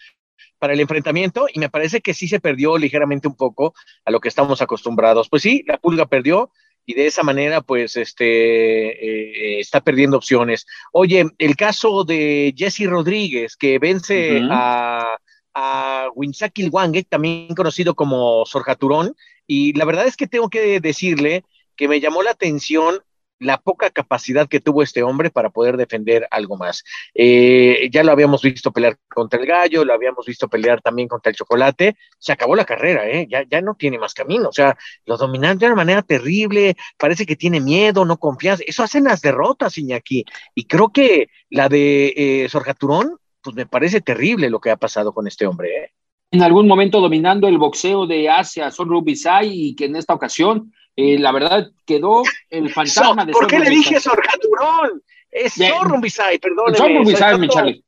para 0.58 0.72
el 0.72 0.80
enfrentamiento 0.80 1.46
y 1.52 1.58
me 1.58 1.68
parece 1.68 2.00
que 2.00 2.14
sí 2.14 2.28
se 2.28 2.40
perdió 2.40 2.78
ligeramente 2.78 3.28
un 3.28 3.36
poco 3.36 3.74
a 4.04 4.10
lo 4.10 4.20
que 4.20 4.28
estamos 4.28 4.62
acostumbrados. 4.62 5.28
Pues 5.28 5.42
sí, 5.42 5.62
la 5.66 5.78
pulga 5.78 6.06
perdió 6.06 6.50
y 6.86 6.94
de 6.94 7.06
esa 7.06 7.22
manera, 7.22 7.60
pues, 7.60 7.96
este, 7.96 9.56
eh, 9.56 9.60
está 9.60 9.80
perdiendo 9.80 10.16
opciones. 10.16 10.66
Oye, 10.92 11.24
el 11.38 11.56
caso 11.56 12.04
de 12.04 12.54
Jesse 12.56 12.86
Rodríguez, 12.86 13.56
que 13.56 13.78
vence 13.78 14.42
a, 14.50 15.16
a 15.54 16.08
Winsaki 16.14 16.68
Wange, 16.68 17.04
también 17.04 17.54
conocido 17.54 17.94
como 17.94 18.44
Sorjaturón, 18.44 19.14
y 19.46 19.72
la 19.74 19.84
verdad 19.84 20.06
es 20.06 20.16
que 20.16 20.26
tengo 20.26 20.50
que 20.50 20.80
decirle 20.80 21.44
que 21.76 21.88
me 21.88 22.00
llamó 22.00 22.22
la 22.22 22.32
atención 22.32 23.00
la 23.44 23.58
poca 23.58 23.90
capacidad 23.90 24.48
que 24.48 24.60
tuvo 24.60 24.82
este 24.82 25.02
hombre 25.02 25.30
para 25.30 25.50
poder 25.50 25.76
defender 25.76 26.26
algo 26.30 26.56
más. 26.56 26.84
Eh, 27.14 27.88
ya 27.92 28.02
lo 28.02 28.12
habíamos 28.12 28.42
visto 28.42 28.72
pelear 28.72 28.98
contra 29.08 29.40
el 29.40 29.46
gallo, 29.46 29.84
lo 29.84 29.92
habíamos 29.92 30.26
visto 30.26 30.48
pelear 30.48 30.80
también 30.80 31.08
contra 31.08 31.30
el 31.30 31.36
chocolate, 31.36 31.96
se 32.18 32.32
acabó 32.32 32.56
la 32.56 32.64
carrera, 32.64 33.08
¿eh? 33.08 33.26
ya, 33.28 33.44
ya 33.48 33.60
no 33.60 33.74
tiene 33.74 33.98
más 33.98 34.14
camino, 34.14 34.48
o 34.48 34.52
sea, 34.52 34.76
lo 35.06 35.16
dominan 35.16 35.58
de 35.58 35.66
una 35.66 35.76
manera 35.76 36.02
terrible, 36.02 36.76
parece 36.98 37.26
que 37.26 37.36
tiene 37.36 37.60
miedo, 37.60 38.04
no 38.04 38.16
confianza, 38.16 38.64
eso 38.66 38.82
hacen 38.82 39.04
las 39.04 39.20
derrotas, 39.20 39.78
Iñaki, 39.78 40.24
y 40.54 40.64
creo 40.66 40.90
que 40.90 41.28
la 41.50 41.68
de 41.68 42.14
eh, 42.16 42.48
pues 43.42 43.54
me 43.54 43.66
parece 43.66 44.00
terrible 44.00 44.48
lo 44.48 44.60
que 44.60 44.70
ha 44.70 44.76
pasado 44.76 45.12
con 45.12 45.26
este 45.26 45.46
hombre. 45.46 45.68
¿eh? 45.76 45.90
En 46.30 46.42
algún 46.42 46.66
momento 46.66 47.00
dominando 47.00 47.46
el 47.46 47.58
boxeo 47.58 48.06
de 48.06 48.28
Asia, 48.28 48.70
son 48.70 48.88
Rubisai, 48.88 49.50
y 49.52 49.76
que 49.76 49.84
en 49.84 49.96
esta 49.96 50.14
ocasión 50.14 50.72
eh, 50.96 51.18
la 51.18 51.32
verdad 51.32 51.70
quedó 51.86 52.22
el 52.50 52.70
fantasma 52.72 53.22
So- 53.22 53.26
de 53.26 53.32
¿Por 53.32 53.46
qué 53.46 53.58
le 53.58 53.70
dije 53.70 54.00
Sorgaturón? 54.00 55.02
Es 55.30 55.56
Bien. 55.58 55.72
Sorrumbisay, 55.72 56.38
perdón. 56.38 56.74
Sorrumbisay, 56.76 57.38
mi 57.38 57.48
Charlie. 57.48 57.84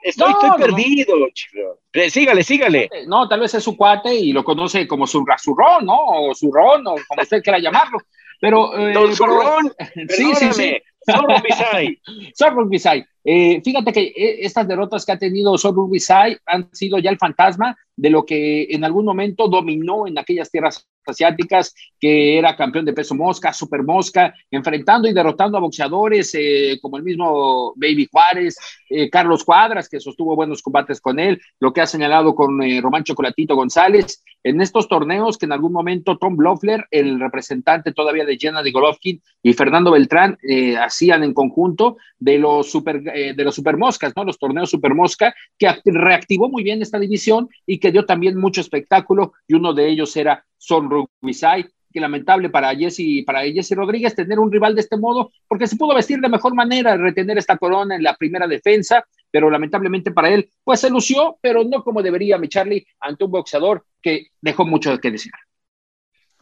Estoy, 0.00 0.30
No, 0.32 0.36
estoy 0.38 0.50
no, 0.50 0.56
perdido, 0.56 1.14
chico. 1.34 1.80
Eh, 1.92 2.08
Sígale, 2.08 2.42
sígale. 2.44 2.88
No, 3.08 3.28
tal 3.28 3.40
vez 3.40 3.52
es 3.54 3.64
su 3.64 3.76
cuate 3.76 4.14
y 4.14 4.32
lo 4.32 4.44
conoce 4.44 4.86
como 4.86 5.06
su 5.06 5.24
zurrón, 5.38 5.84
¿no? 5.84 5.98
O 5.98 6.34
zurrón, 6.34 6.86
o 6.86 6.94
como 7.08 7.22
usted 7.22 7.42
quiera 7.42 7.58
llamarlo. 7.58 7.98
Pero, 8.40 8.78
eh, 8.78 8.92
Don 8.92 9.02
pero- 9.04 9.14
Zurrón, 9.16 9.72
sí, 10.08 10.32
sí, 10.36 10.52
sí. 10.52 10.76
perdóname, 11.04 11.40
Sorrumbisay. 11.50 12.00
Sorrumbisay. 12.34 13.04
Eh, 13.24 13.60
fíjate 13.62 13.92
que 13.92 14.00
eh, 14.00 14.38
estas 14.40 14.66
derrotas 14.66 15.04
que 15.04 15.12
ha 15.12 15.18
tenido 15.18 15.58
Sorrumbisay 15.58 16.36
han 16.46 16.68
sido 16.72 16.98
ya 16.98 17.10
el 17.10 17.18
fantasma 17.18 17.76
de 17.96 18.10
lo 18.10 18.24
que 18.24 18.68
en 18.70 18.84
algún 18.84 19.04
momento 19.04 19.48
dominó 19.48 20.06
en 20.06 20.18
aquellas 20.18 20.50
tierras 20.50 20.86
asiáticas, 21.04 21.74
que 21.98 22.38
era 22.38 22.56
campeón 22.56 22.84
de 22.84 22.92
peso 22.92 23.14
mosca, 23.14 23.52
super 23.52 23.82
mosca, 23.82 24.34
enfrentando 24.50 25.08
y 25.08 25.12
derrotando 25.12 25.58
a 25.58 25.60
boxeadores 25.60 26.32
eh, 26.34 26.78
como 26.80 26.96
el 26.96 27.02
mismo 27.02 27.72
Baby 27.76 28.08
Juárez, 28.10 28.56
eh, 28.88 29.10
Carlos 29.10 29.44
Cuadras, 29.44 29.88
que 29.88 30.00
sostuvo 30.00 30.36
buenos 30.36 30.62
combates 30.62 31.00
con 31.00 31.18
él, 31.18 31.40
lo 31.60 31.72
que 31.72 31.80
ha 31.80 31.86
señalado 31.86 32.34
con 32.34 32.62
eh, 32.62 32.80
Román 32.80 33.04
Chocolatito 33.04 33.56
González, 33.56 34.22
en 34.44 34.60
estos 34.60 34.88
torneos 34.88 35.36
que 35.36 35.46
en 35.46 35.52
algún 35.52 35.72
momento 35.72 36.16
Tom 36.16 36.36
Bloffler, 36.36 36.86
el 36.90 37.18
representante 37.18 37.92
todavía 37.92 38.24
de 38.24 38.38
Jenna 38.38 38.62
de 38.62 38.70
Golovkin 38.70 39.20
y 39.42 39.52
Fernando 39.52 39.90
Beltrán 39.90 40.38
eh, 40.42 40.76
hacían 40.76 41.24
en 41.24 41.34
conjunto 41.34 41.96
de 42.18 42.38
los 42.38 42.70
super 42.70 43.02
eh, 43.14 43.34
de 43.34 43.44
los 43.44 43.54
super 43.54 43.76
moscas, 43.76 44.12
¿no? 44.16 44.24
Los 44.24 44.38
torneos 44.38 44.70
super 44.70 44.94
mosca 44.94 45.34
que 45.58 45.66
act- 45.66 45.82
reactivó 45.84 46.48
muy 46.48 46.62
bien 46.62 46.82
esta 46.82 46.98
división 46.98 47.48
y 47.66 47.78
que 47.78 47.92
dio 47.92 48.04
también 48.04 48.36
mucho 48.38 48.60
espectáculo 48.60 49.32
y 49.46 49.54
uno 49.54 49.72
de 49.72 49.88
ellos 49.88 50.16
era 50.16 50.44
Son 50.56 50.88
Rubisay, 50.90 51.66
que 51.92 52.00
lamentable 52.00 52.50
para 52.50 52.74
Jesse, 52.74 53.24
para 53.24 53.42
Jesse 53.42 53.72
Rodríguez 53.72 54.14
tener 54.14 54.38
un 54.38 54.52
rival 54.52 54.74
de 54.74 54.82
este 54.82 54.96
modo, 54.96 55.32
porque 55.46 55.66
se 55.66 55.76
pudo 55.76 55.94
vestir 55.94 56.18
de 56.20 56.28
mejor 56.28 56.54
manera, 56.54 56.96
retener 56.96 57.38
esta 57.38 57.56
corona 57.56 57.96
en 57.96 58.02
la 58.02 58.14
primera 58.14 58.46
defensa, 58.46 59.04
pero 59.30 59.50
lamentablemente 59.50 60.10
para 60.10 60.30
él, 60.30 60.50
pues 60.64 60.80
se 60.80 60.90
lució, 60.90 61.38
pero 61.40 61.64
no 61.64 61.82
como 61.82 62.02
debería, 62.02 62.38
mi 62.38 62.48
Charlie, 62.48 62.86
ante 63.00 63.24
un 63.24 63.30
boxeador 63.30 63.84
que 64.02 64.28
dejó 64.40 64.64
mucho 64.66 64.98
que 64.98 65.10
decir. 65.10 65.32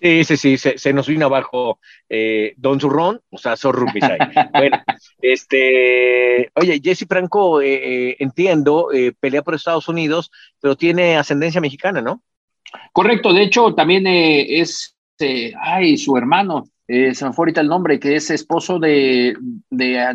Sí, 0.01 0.25
sí, 0.25 0.37
sí, 0.37 0.59
se, 0.59 0.77
se 0.79 0.93
nos 0.93 1.09
vino 1.09 1.27
abajo 1.27 1.81
eh, 2.09 2.53
Don 2.59 2.79
Zurrón, 2.79 3.21
o 3.31 3.39
sea, 3.39 3.57
Sorrumbisay. 3.57 4.19
bueno, 4.53 4.79
este, 5.23 6.51
oye, 6.55 6.81
Jesse 6.85 7.07
Franco, 7.09 7.63
eh, 7.63 8.11
eh, 8.11 8.17
entiendo, 8.19 8.93
eh, 8.93 9.13
pelea 9.19 9.43
por 9.43 9.55
Estados 9.55 9.89
Unidos, 9.89 10.31
pero 10.61 10.77
tiene 10.77 11.17
ascendencia 11.17 11.61
mexicana, 11.63 12.03
¿no? 12.03 12.23
Correcto, 12.93 13.33
de 13.33 13.43
hecho, 13.43 13.75
también 13.75 14.07
es, 14.07 14.95
ay, 15.61 15.97
su 15.97 16.17
hermano, 16.17 16.65
se 16.87 17.25
me 17.25 17.33
fue 17.33 17.45
ahorita 17.45 17.61
el 17.63 17.69
nombre, 17.69 17.99
que 17.99 18.17
es 18.17 18.31
esposo 18.31 18.79
de, 18.79 19.35
de, 19.71 20.15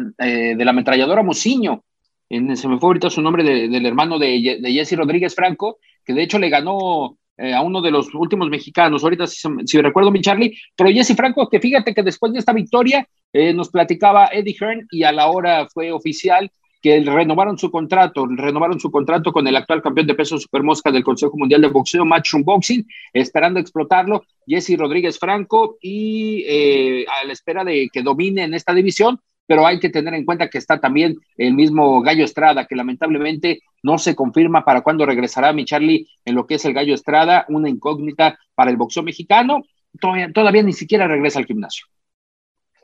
de 0.56 0.64
la 0.66 0.72
ametralladora 0.72 1.24
Muciño. 1.24 1.84
Se 2.30 2.68
me 2.68 2.80
fue 2.80 2.88
ahorita 2.90 3.10
su 3.10 3.22
nombre 3.22 3.44
de- 3.44 3.68
del 3.68 3.86
hermano 3.86 4.18
de 4.20 4.60
Jesse 4.64 4.96
Rodríguez 4.96 5.36
Franco, 5.36 5.80
que 6.06 6.14
de 6.14 6.24
hecho 6.24 6.40
le 6.40 6.50
ganó 6.50 7.18
eh, 7.38 7.54
a 7.54 7.62
uno 7.62 7.82
de 7.82 7.92
los 7.92 8.14
últimos 8.14 8.50
mexicanos, 8.50 9.04
ahorita 9.04 9.26
si, 9.28 9.82
recuerdo 9.82 10.12
mi 10.12 10.22
Charlie, 10.22 10.58
pero 10.76 10.92
Jesse 10.92 11.16
Franco, 11.16 11.50
que 11.50 11.60
fíjate 11.60 11.94
que 11.94 12.04
después 12.04 12.34
de 12.34 12.40
esta 12.40 12.54
victoria 12.54 13.08
eh, 13.34 13.54
nos 13.54 13.70
platicaba 13.70 14.30
Eddie 14.32 14.56
Hearn 14.60 14.88
y 14.92 15.04
a 15.04 15.12
la 15.12 15.28
hora 15.28 15.68
fue 15.74 15.92
oficial 15.92 16.52
que 16.82 17.00
renovaron 17.00 17.58
su 17.58 17.70
contrato, 17.70 18.26
renovaron 18.26 18.80
su 18.80 18.90
contrato 18.90 19.32
con 19.32 19.48
el 19.48 19.56
actual 19.56 19.82
campeón 19.82 20.08
de 20.08 20.16
peso 20.16 20.38
supermosca 20.40 20.92
del 20.92 21.04
Consejo 21.04 21.38
Mundial 21.38 21.62
de 21.62 21.68
Boxeo, 21.68 22.06
Matchroom 22.06 22.44
Boxing, 22.44 22.86
esperando 23.14 23.60
explotarlo, 23.60 24.24
Jesse 24.48 24.78
Rodríguez 24.78 25.20
Franco, 25.20 25.78
y 25.80 26.44
eh, 26.48 27.06
a 27.08 27.26
la 27.26 27.34
espera 27.34 27.64
de 27.64 27.88
que 27.94 28.02
domine 28.02 28.44
en 28.44 28.56
esta 28.56 28.74
división, 28.74 29.20
pero 29.46 29.68
hay 29.68 29.80
que 29.80 29.90
tener 29.90 30.14
en 30.16 30.26
cuenta 30.26 30.50
que 30.50 30.58
está 30.58 30.80
también 30.80 31.18
el 31.38 31.54
mismo 31.54 32.02
Gallo 32.02 32.24
Estrada, 32.24 32.66
que 32.66 32.76
lamentablemente 32.76 33.62
no 33.84 33.98
se 33.98 34.16
confirma 34.16 34.64
para 34.66 34.82
cuándo 34.82 35.06
regresará 35.06 35.54
mi 35.54 35.66
Charlie 35.66 36.08
en 36.26 36.36
lo 36.36 36.46
que 36.46 36.56
es 36.56 36.66
el 36.66 36.74
Gallo 36.74 36.94
Estrada, 36.94 37.46
una 37.50 37.70
incógnita 37.70 38.40
para 38.56 38.72
el 38.72 38.78
boxeo 38.78 39.04
mexicano, 39.04 39.64
todavía, 40.00 40.32
todavía 40.32 40.64
ni 40.64 40.74
siquiera 40.74 41.08
regresa 41.08 41.40
al 41.40 41.46
gimnasio. 41.46 41.86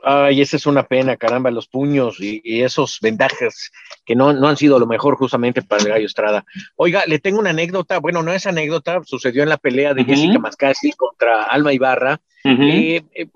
Ay, 0.03 0.41
esa 0.41 0.57
es 0.57 0.65
una 0.65 0.83
pena, 0.83 1.17
caramba, 1.17 1.51
los 1.51 1.67
puños 1.67 2.19
y, 2.19 2.39
y 2.43 2.62
esos 2.62 2.99
vendajes 3.01 3.71
que 4.05 4.15
no, 4.15 4.31
no 4.31 4.47
han 4.47 4.55
sido 4.55 4.79
lo 4.79 4.86
mejor 4.86 5.17
justamente 5.17 5.62
para 5.63 5.81
el 5.81 5.89
Gallo 5.89 6.05
Estrada. 6.05 6.45
Oiga, 6.75 7.03
le 7.07 7.19
tengo 7.19 7.39
una 7.39 7.49
anécdota, 7.49 7.99
bueno, 7.99 8.21
no 8.21 8.31
es 8.31 8.45
anécdota, 8.45 9.01
sucedió 9.03 9.43
en 9.43 9.49
la 9.49 9.57
pelea 9.57 9.93
de. 9.93 10.05
Jessica 10.05 10.39
Mascasi 10.39 10.91
contra 10.93 11.43
Alma 11.43 11.73
Ibarra. 11.73 12.21
Eh, 12.45 13.03
eh, 13.13 13.27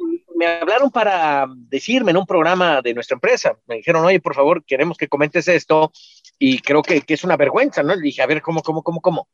me 0.42 0.48
hablaron 0.48 0.90
para 0.90 1.46
decirme 1.48 2.10
en 2.10 2.18
un 2.18 2.26
programa 2.26 2.82
de 2.82 2.96
nuestra 2.96 3.14
empresa, 3.14 3.56
me 3.68 3.76
dijeron, 3.76 4.04
oye, 4.04 4.20
por 4.20 4.34
favor, 4.34 4.66
queremos 4.66 4.98
que 4.98 5.08
comentes 5.08 5.48
esto 5.48 5.92
y 6.40 6.58
creo 6.58 6.82
que, 6.82 7.02
que 7.02 7.14
es 7.14 7.24
una 7.24 7.38
vergüenza, 7.38 7.84
¿no? 7.84 7.94
Le 7.94 8.02
dije, 8.02 8.24
a 8.24 8.26
ver, 8.26 8.42
¿cómo, 8.42 8.64
cómo, 8.64 8.82
cómo, 8.82 9.02
cómo? 9.02 9.28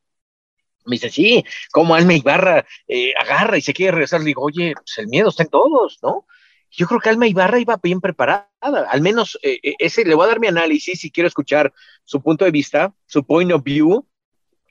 Me 0.85 0.95
dice, 0.95 1.09
sí, 1.09 1.45
como 1.71 1.95
Alma 1.95 2.13
Ibarra 2.13 2.65
eh, 2.89 3.13
agarra 3.21 3.57
y 3.57 3.61
se 3.61 3.73
quiere 3.73 3.93
regresar. 3.93 4.19
Le 4.19 4.25
digo, 4.25 4.41
oye, 4.41 4.73
pues 4.75 4.97
el 4.97 5.07
miedo 5.07 5.29
está 5.29 5.43
en 5.43 5.49
todos, 5.49 5.99
¿no? 6.03 6.25
Yo 6.71 6.87
creo 6.87 6.99
que 6.99 7.07
Alma 7.07 7.25
Ibarra 7.25 7.57
iba 7.57 7.79
bien 7.81 8.01
preparada, 8.01 8.49
al 8.59 8.99
menos 8.99 9.39
eh, 9.43 9.59
eh, 9.63 9.75
ese, 9.79 10.03
le 10.03 10.13
voy 10.13 10.25
a 10.25 10.27
dar 10.27 10.41
mi 10.41 10.47
análisis 10.47 10.99
si 10.99 11.09
quiero 11.09 11.29
escuchar 11.29 11.71
su 12.03 12.21
punto 12.21 12.43
de 12.43 12.51
vista, 12.51 12.93
su 13.05 13.25
point 13.25 13.53
of 13.53 13.63
view. 13.63 14.05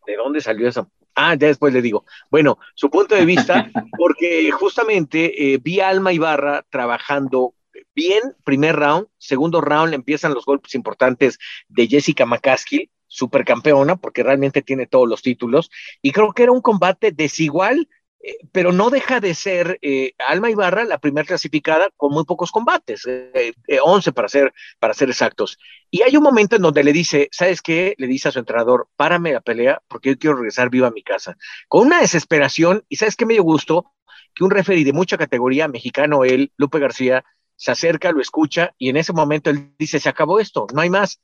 ¿De 0.07 0.16
dónde 0.16 0.42
salió 0.42 0.68
eso? 0.68 0.90
Ah, 1.16 1.35
ya 1.35 1.48
después 1.48 1.72
le 1.72 1.81
digo. 1.81 2.05
Bueno, 2.31 2.59
su 2.74 2.90
punto 2.90 3.14
de 3.14 3.24
vista, 3.24 3.70
porque 3.98 4.50
justamente 4.52 5.55
eh, 5.55 5.59
vi 5.59 5.81
a 5.81 5.88
Alma 5.88 6.12
Ibarra 6.12 6.64
trabajando 6.68 7.55
bien, 7.94 8.37
primer 8.44 8.76
round, 8.76 9.09
segundo 9.16 9.62
round 9.62 9.94
empiezan 9.94 10.35
los 10.35 10.44
golpes 10.44 10.74
importantes 10.74 11.38
de 11.68 11.88
Jessica 11.88 12.26
McCaskill, 12.26 12.90
supercampeona, 13.07 13.96
porque 13.96 14.22
realmente 14.22 14.61
tiene 14.61 14.87
todos 14.87 15.09
los 15.09 15.22
títulos, 15.22 15.70
y 16.02 16.12
creo 16.12 16.33
que 16.33 16.42
era 16.42 16.52
un 16.52 16.61
combate 16.61 17.12
desigual, 17.12 17.88
eh, 18.27 18.39
pero 18.51 18.73
no 18.73 18.91
deja 18.91 19.21
de 19.21 19.35
ser 19.35 19.79
eh, 19.83 20.15
Alma 20.19 20.51
Ibarra 20.51 20.83
la 20.83 20.99
primera 20.99 21.25
clasificada 21.25 21.91
con 21.97 22.12
muy 22.12 22.25
pocos 22.25 22.51
combates, 22.51 23.07
eh, 23.07 23.53
eh, 23.69 23.79
11 23.81 24.11
para 24.11 24.29
ser, 24.29 24.53
para 24.81 24.95
ser 24.95 25.11
exactos. 25.11 25.59
Y 25.93 26.03
hay 26.03 26.17
un 26.17 26.25
momento 26.25 26.57
en 26.57 26.62
donde 26.62 26.83
le 26.83 26.93
dice, 26.93 27.29
¿sabes 27.31 27.62
qué? 27.62 27.95
Le 27.99 28.09
dice 28.09 28.29
a 28.29 28.33
su 28.33 28.41
entrenador, 28.41 28.89
párame 28.97 29.33
la 29.33 29.41
pelea 29.41 29.81
porque 29.87 30.11
yo 30.11 30.19
quiero 30.19 30.37
regresar 30.39 30.71
viva 30.71 30.89
a 30.89 30.91
mi 30.91 31.05
casa. 31.05 31.37
Con 31.69 31.87
una 31.87 32.01
desesperación, 32.01 32.85
y 32.89 32.97
¿sabes 32.97 33.15
qué 33.15 33.27
me 33.27 33.35
dio 33.35 33.45
gusto? 33.45 33.93
Que 34.35 34.43
un 34.43 34.51
referee 34.51 34.85
de 34.85 34.93
mucha 34.93 35.17
categoría, 35.17 35.69
mexicano 35.69 36.25
él, 36.25 36.51
Lupe 36.57 36.81
García, 36.81 37.25
se 37.55 37.71
acerca, 37.71 38.11
lo 38.11 38.21
escucha 38.21 38.75
y 38.77 38.89
en 38.89 38.97
ese 38.97 39.12
momento 39.12 39.51
él 39.51 39.73
dice, 39.79 40.01
se 40.01 40.09
acabó 40.09 40.41
esto, 40.41 40.67
no 40.75 40.81
hay 40.81 40.91
más. 40.91 41.21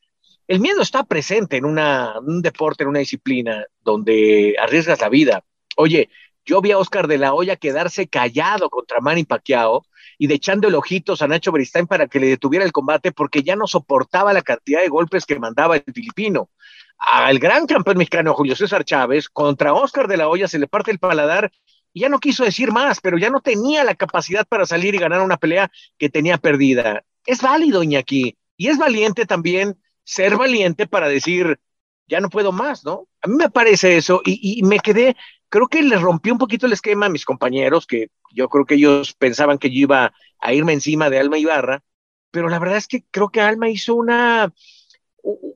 El 0.46 0.60
miedo 0.60 0.82
está 0.82 1.02
presente 1.02 1.56
en 1.56 1.64
un 1.64 2.42
deporte, 2.42 2.84
en 2.84 2.90
una 2.90 3.00
disciplina 3.00 3.64
donde 3.80 4.54
arriesgas 4.60 5.00
la 5.00 5.08
vida. 5.08 5.44
Oye, 5.76 6.10
yo 6.44 6.60
vi 6.60 6.72
a 6.72 6.78
Oscar 6.78 7.06
de 7.06 7.18
la 7.18 7.34
Hoya 7.34 7.56
quedarse 7.56 8.08
callado 8.08 8.70
contra 8.70 9.00
Manny 9.00 9.24
Pacquiao 9.24 9.86
y 10.18 10.26
de 10.26 10.34
echándole 10.34 10.76
ojitos 10.76 11.22
a 11.22 11.28
Nacho 11.28 11.52
Beristain 11.52 11.86
para 11.86 12.06
que 12.06 12.20
le 12.20 12.28
detuviera 12.28 12.64
el 12.64 12.72
combate 12.72 13.12
porque 13.12 13.42
ya 13.42 13.56
no 13.56 13.66
soportaba 13.66 14.32
la 14.32 14.42
cantidad 14.42 14.80
de 14.80 14.88
golpes 14.88 15.26
que 15.26 15.38
mandaba 15.38 15.76
el 15.76 15.84
filipino. 15.94 16.50
Al 16.98 17.38
gran 17.38 17.66
campeón 17.66 17.98
mexicano 17.98 18.34
Julio 18.34 18.54
César 18.54 18.84
Chávez 18.84 19.28
contra 19.28 19.74
Oscar 19.74 20.08
de 20.08 20.16
la 20.16 20.28
Hoya 20.28 20.48
se 20.48 20.58
le 20.58 20.68
parte 20.68 20.90
el 20.90 20.98
paladar 20.98 21.50
y 21.92 22.00
ya 22.00 22.08
no 22.08 22.18
quiso 22.18 22.44
decir 22.44 22.72
más, 22.72 23.00
pero 23.00 23.18
ya 23.18 23.30
no 23.30 23.40
tenía 23.40 23.84
la 23.84 23.94
capacidad 23.94 24.46
para 24.46 24.66
salir 24.66 24.94
y 24.94 24.98
ganar 24.98 25.20
una 25.20 25.36
pelea 25.36 25.70
que 25.98 26.08
tenía 26.08 26.38
perdida. 26.38 27.04
Es 27.26 27.42
válido, 27.42 27.82
Iñaki, 27.82 28.36
y 28.56 28.68
es 28.68 28.78
valiente 28.78 29.26
también 29.26 29.78
ser 30.04 30.36
valiente 30.36 30.86
para 30.86 31.08
decir, 31.08 31.60
ya 32.06 32.20
no 32.20 32.30
puedo 32.30 32.50
más, 32.50 32.84
¿no? 32.84 33.08
A 33.20 33.28
mí 33.28 33.36
me 33.36 33.50
parece 33.50 33.96
eso 33.96 34.22
y 34.24 34.62
me 34.64 34.80
quedé, 34.80 35.16
creo 35.52 35.68
que 35.68 35.82
les 35.82 36.00
rompió 36.00 36.32
un 36.32 36.38
poquito 36.38 36.64
el 36.64 36.72
esquema 36.72 37.06
a 37.06 37.10
mis 37.10 37.26
compañeros, 37.26 37.86
que 37.86 38.08
yo 38.32 38.48
creo 38.48 38.64
que 38.64 38.76
ellos 38.76 39.12
pensaban 39.12 39.58
que 39.58 39.68
yo 39.68 39.82
iba 39.82 40.14
a 40.40 40.54
irme 40.54 40.72
encima 40.72 41.10
de 41.10 41.18
Alma 41.18 41.36
Ibarra, 41.36 41.82
pero 42.30 42.48
la 42.48 42.58
verdad 42.58 42.78
es 42.78 42.88
que 42.88 43.04
creo 43.10 43.28
que 43.28 43.42
Alma 43.42 43.68
hizo 43.68 43.94
una, 43.94 44.50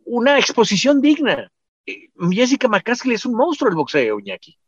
una 0.05 0.39
exposición 0.39 1.01
digna. 1.01 1.51
Eh, 1.87 2.11
Jessica 2.31 2.69
McCaskill 2.69 3.13
es 3.13 3.25
un 3.25 3.37
monstruo 3.37 3.71
del 3.71 3.77
boxeo, 3.77 4.21
Iñaki. 4.21 4.59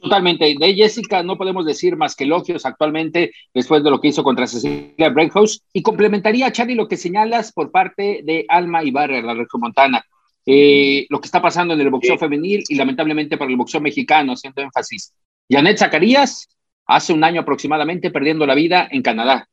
Totalmente. 0.00 0.52
De 0.58 0.74
Jessica 0.74 1.22
no 1.22 1.38
podemos 1.38 1.64
decir 1.64 1.96
más 1.96 2.16
que 2.16 2.24
elogios 2.24 2.66
actualmente 2.66 3.30
después 3.54 3.84
de 3.84 3.90
lo 3.90 4.00
que 4.00 4.08
hizo 4.08 4.24
contra 4.24 4.48
Cecilia 4.48 5.10
Breakhouse. 5.10 5.62
Y 5.72 5.82
complementaría, 5.82 6.50
Charlie, 6.50 6.74
lo 6.74 6.88
que 6.88 6.96
señalas 6.96 7.52
por 7.52 7.70
parte 7.70 8.22
de 8.24 8.44
Alma 8.48 8.82
Ibarra, 8.82 9.22
la 9.22 9.34
regiomontana. 9.34 10.04
Eh, 10.44 11.06
lo 11.08 11.20
que 11.20 11.26
está 11.26 11.40
pasando 11.40 11.74
en 11.74 11.80
el 11.80 11.90
boxeo 11.90 12.18
femenil 12.18 12.64
y 12.68 12.74
lamentablemente 12.74 13.36
para 13.36 13.50
el 13.50 13.56
boxeo 13.56 13.80
mexicano, 13.80 14.32
haciendo 14.32 14.62
énfasis. 14.62 15.14
Janet 15.48 15.78
Zacarías, 15.78 16.48
hace 16.86 17.12
un 17.12 17.22
año 17.22 17.42
aproximadamente, 17.42 18.10
perdiendo 18.10 18.46
la 18.46 18.54
vida 18.54 18.88
en 18.90 19.02
Canadá. 19.02 19.48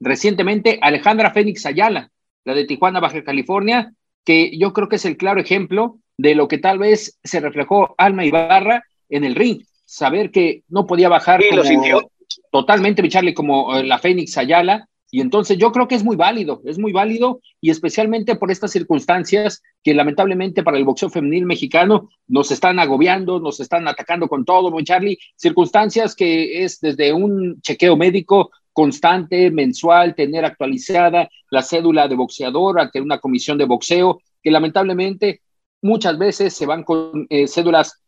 Recientemente, 0.00 0.78
Alejandra 0.80 1.32
Fénix 1.32 1.66
Ayala, 1.66 2.10
la 2.44 2.54
de 2.54 2.64
Tijuana, 2.64 3.00
Baja 3.00 3.22
California, 3.22 3.92
que 4.24 4.56
yo 4.56 4.72
creo 4.72 4.88
que 4.88 4.96
es 4.96 5.04
el 5.04 5.16
claro 5.16 5.40
ejemplo 5.40 5.98
de 6.16 6.34
lo 6.34 6.48
que 6.48 6.58
tal 6.58 6.78
vez 6.78 7.18
se 7.22 7.40
reflejó 7.40 7.94
Alma 7.98 8.24
Ibarra 8.24 8.84
en 9.08 9.24
el 9.24 9.34
ring 9.34 9.62
saber 9.92 10.30
que 10.30 10.62
no 10.68 10.86
podía 10.86 11.10
bajar 11.10 11.42
Sí, 11.42 11.50
como, 11.50 11.62
lo 11.62 12.10
totalmente, 12.50 13.02
mi 13.02 13.10
Charlie, 13.10 13.34
como 13.34 13.76
eh, 13.76 13.84
la 13.84 13.98
Fénix 13.98 14.38
Ayala. 14.38 14.88
Y 15.14 15.20
entonces 15.20 15.58
yo 15.58 15.72
creo 15.72 15.88
que 15.88 15.94
es 15.94 16.02
muy 16.02 16.16
válido, 16.16 16.62
es 16.64 16.78
muy 16.78 16.90
válido 16.90 17.42
y 17.60 17.68
especialmente 17.68 18.34
por 18.34 18.50
estas 18.50 18.70
circunstancias 18.70 19.62
que 19.84 19.92
lamentablemente 19.92 20.62
para 20.62 20.78
el 20.78 20.86
boxeo 20.86 21.10
femenil 21.10 21.44
mexicano 21.44 22.08
nos 22.28 22.50
están 22.50 22.78
agobiando, 22.78 23.38
nos 23.38 23.60
están 23.60 23.86
atacando 23.86 24.26
con 24.26 24.46
todo, 24.46 24.70
mi 24.70 24.84
Charlie. 24.84 25.18
Circunstancias 25.36 26.16
que 26.16 26.64
es 26.64 26.80
desde 26.80 27.12
un 27.12 27.60
chequeo 27.60 27.94
médico 27.94 28.52
constante, 28.72 29.50
mensual, 29.50 30.14
tener 30.14 30.46
actualizada 30.46 31.28
la 31.50 31.62
cédula 31.62 32.08
de 32.08 32.16
boxeador 32.16 32.80
ante 32.80 33.02
una 33.02 33.18
comisión 33.18 33.58
de 33.58 33.66
boxeo, 33.66 34.18
que 34.42 34.50
lamentablemente 34.50 35.42
muchas 35.82 36.16
veces 36.16 36.54
se 36.54 36.64
van 36.64 36.84
con 36.84 37.26
eh, 37.28 37.46
cédulas 37.48 38.02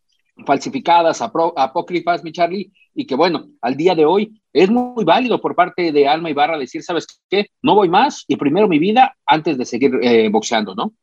falsificadas, 0.46 1.20
apócrifas, 1.20 2.24
mi 2.24 2.32
Charlie, 2.32 2.72
y 2.94 3.07
que 3.07 3.14
bueno, 3.14 3.48
al 3.61 3.76
día 3.76 3.94
de 3.94 4.04
hoy 4.04 4.40
es 4.52 4.70
muy 4.70 5.04
válido 5.04 5.40
por 5.40 5.54
parte 5.54 5.92
de 5.92 6.09
Alma 6.09 6.30
Ibarra 6.30 6.59
decir, 6.59 6.83
¿sabes 6.83 7.07
qué? 7.28 7.48
No 7.62 7.74
voy 7.74 7.88
más 7.88 8.24
y 8.28 8.37
primero 8.37 8.68
mi 8.68 8.78
vida 8.78 9.16
antes 9.26 9.59
de 9.59 9.64
seguir 9.64 9.98
eh, 10.02 10.28
boxeando, 10.28 10.74
¿no? 10.74 10.94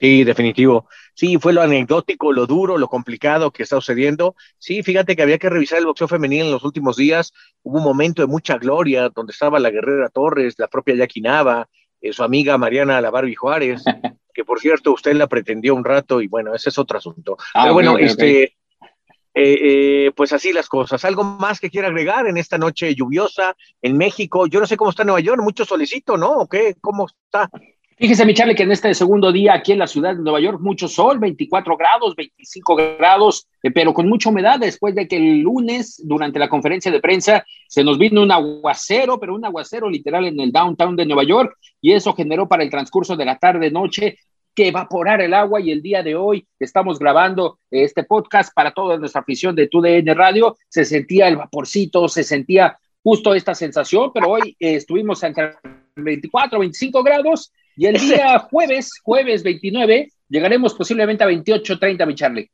Sí, 0.00 0.24
definitivo. 0.24 0.88
Sí, 1.14 1.38
fue 1.38 1.52
lo 1.52 1.62
anecdótico, 1.62 2.32
lo 2.32 2.46
duro, 2.46 2.76
lo 2.76 2.88
complicado 2.88 3.52
que 3.52 3.62
está 3.62 3.76
sucediendo. 3.76 4.34
Sí, 4.58 4.82
fíjate 4.82 5.14
que 5.14 5.22
había 5.22 5.38
que 5.38 5.48
revisar 5.48 5.78
el 5.78 5.86
boxeo 5.86 6.08
femenino 6.08 6.44
en 6.44 6.50
los 6.50 6.64
últimos 6.64 6.96
días. 6.96 7.32
Hubo 7.62 7.78
un 7.78 7.84
momento 7.84 8.20
de 8.20 8.26
mucha 8.26 8.58
gloria 8.58 9.10
donde 9.10 9.30
estaba 9.30 9.60
la 9.60 9.70
guerrera 9.70 10.08
Torres, 10.08 10.56
la 10.58 10.66
propia 10.66 10.96
Yaquinaba, 10.96 11.68
eh, 12.00 12.12
su 12.12 12.24
amiga 12.24 12.58
Mariana 12.58 13.00
La 13.00 13.10
Barbie 13.10 13.36
Juárez, 13.36 13.84
que 14.34 14.44
por 14.44 14.58
cierto 14.58 14.92
usted 14.92 15.14
la 15.14 15.28
pretendió 15.28 15.72
un 15.76 15.84
rato 15.84 16.20
y 16.20 16.26
bueno, 16.26 16.52
ese 16.52 16.70
es 16.70 16.78
otro 16.78 16.98
asunto. 16.98 17.36
Ah, 17.54 17.62
Pero 17.62 17.74
bueno, 17.74 17.96
este, 17.96 18.56
eh, 19.34 20.06
eh, 20.06 20.12
pues 20.14 20.32
así 20.32 20.52
las 20.52 20.68
cosas. 20.68 21.04
¿Algo 21.04 21.24
más 21.24 21.60
que 21.60 21.70
quiera 21.70 21.88
agregar 21.88 22.26
en 22.26 22.36
esta 22.36 22.58
noche 22.58 22.94
lluviosa 22.94 23.56
en 23.80 23.96
México? 23.96 24.46
Yo 24.46 24.60
no 24.60 24.66
sé 24.66 24.76
cómo 24.76 24.90
está 24.90 25.04
Nueva 25.04 25.20
York, 25.20 25.42
mucho 25.42 25.64
solecito, 25.64 26.16
¿no? 26.16 26.32
¿O 26.32 26.48
qué? 26.48 26.76
¿Cómo 26.80 27.06
está? 27.06 27.50
Fíjese, 28.02 28.26
mi 28.26 28.34
Charlie, 28.34 28.56
que 28.56 28.64
en 28.64 28.72
este 28.72 28.92
segundo 28.94 29.30
día 29.30 29.54
aquí 29.54 29.70
en 29.70 29.78
la 29.78 29.86
ciudad 29.86 30.16
de 30.16 30.22
Nueva 30.22 30.40
York, 30.40 30.58
mucho 30.60 30.88
sol, 30.88 31.20
24 31.20 31.76
grados, 31.76 32.16
25 32.16 32.74
grados, 32.98 33.46
pero 33.74 33.94
con 33.94 34.08
mucha 34.08 34.28
humedad 34.28 34.58
después 34.58 34.94
de 34.96 35.06
que 35.06 35.16
el 35.18 35.38
lunes, 35.38 36.02
durante 36.04 36.40
la 36.40 36.48
conferencia 36.48 36.90
de 36.90 37.00
prensa, 37.00 37.44
se 37.68 37.84
nos 37.84 37.98
vino 37.98 38.22
un 38.22 38.32
aguacero, 38.32 39.20
pero 39.20 39.36
un 39.36 39.44
aguacero 39.44 39.88
literal 39.88 40.26
en 40.26 40.40
el 40.40 40.50
downtown 40.50 40.96
de 40.96 41.06
Nueva 41.06 41.22
York, 41.22 41.56
y 41.80 41.92
eso 41.92 42.12
generó 42.12 42.48
para 42.48 42.64
el 42.64 42.70
transcurso 42.70 43.14
de 43.14 43.24
la 43.24 43.38
tarde-noche 43.38 44.18
que 44.54 44.68
evaporar 44.68 45.20
el 45.20 45.34
agua 45.34 45.60
y 45.60 45.70
el 45.70 45.82
día 45.82 46.02
de 46.02 46.14
hoy 46.14 46.46
estamos 46.58 46.98
grabando 46.98 47.58
este 47.70 48.04
podcast 48.04 48.52
para 48.54 48.72
toda 48.72 48.98
nuestra 48.98 49.22
afición 49.22 49.54
de 49.54 49.68
TUDN 49.68 50.14
Radio, 50.14 50.56
se 50.68 50.84
sentía 50.84 51.28
el 51.28 51.36
vaporcito, 51.36 52.08
se 52.08 52.22
sentía 52.22 52.78
justo 53.02 53.34
esta 53.34 53.54
sensación, 53.54 54.12
pero 54.12 54.28
hoy 54.30 54.56
eh, 54.60 54.76
estuvimos 54.76 55.22
entre 55.22 55.56
24, 55.96 56.58
25 56.58 57.02
grados 57.02 57.52
y 57.76 57.86
el 57.86 57.98
día 57.98 58.38
jueves, 58.38 59.00
jueves 59.02 59.42
29, 59.42 60.08
llegaremos 60.28 60.74
posiblemente 60.74 61.24
a 61.24 61.28
28, 61.28 61.78
30, 61.78 62.06
mi 62.06 62.14
Charlie. 62.14 62.50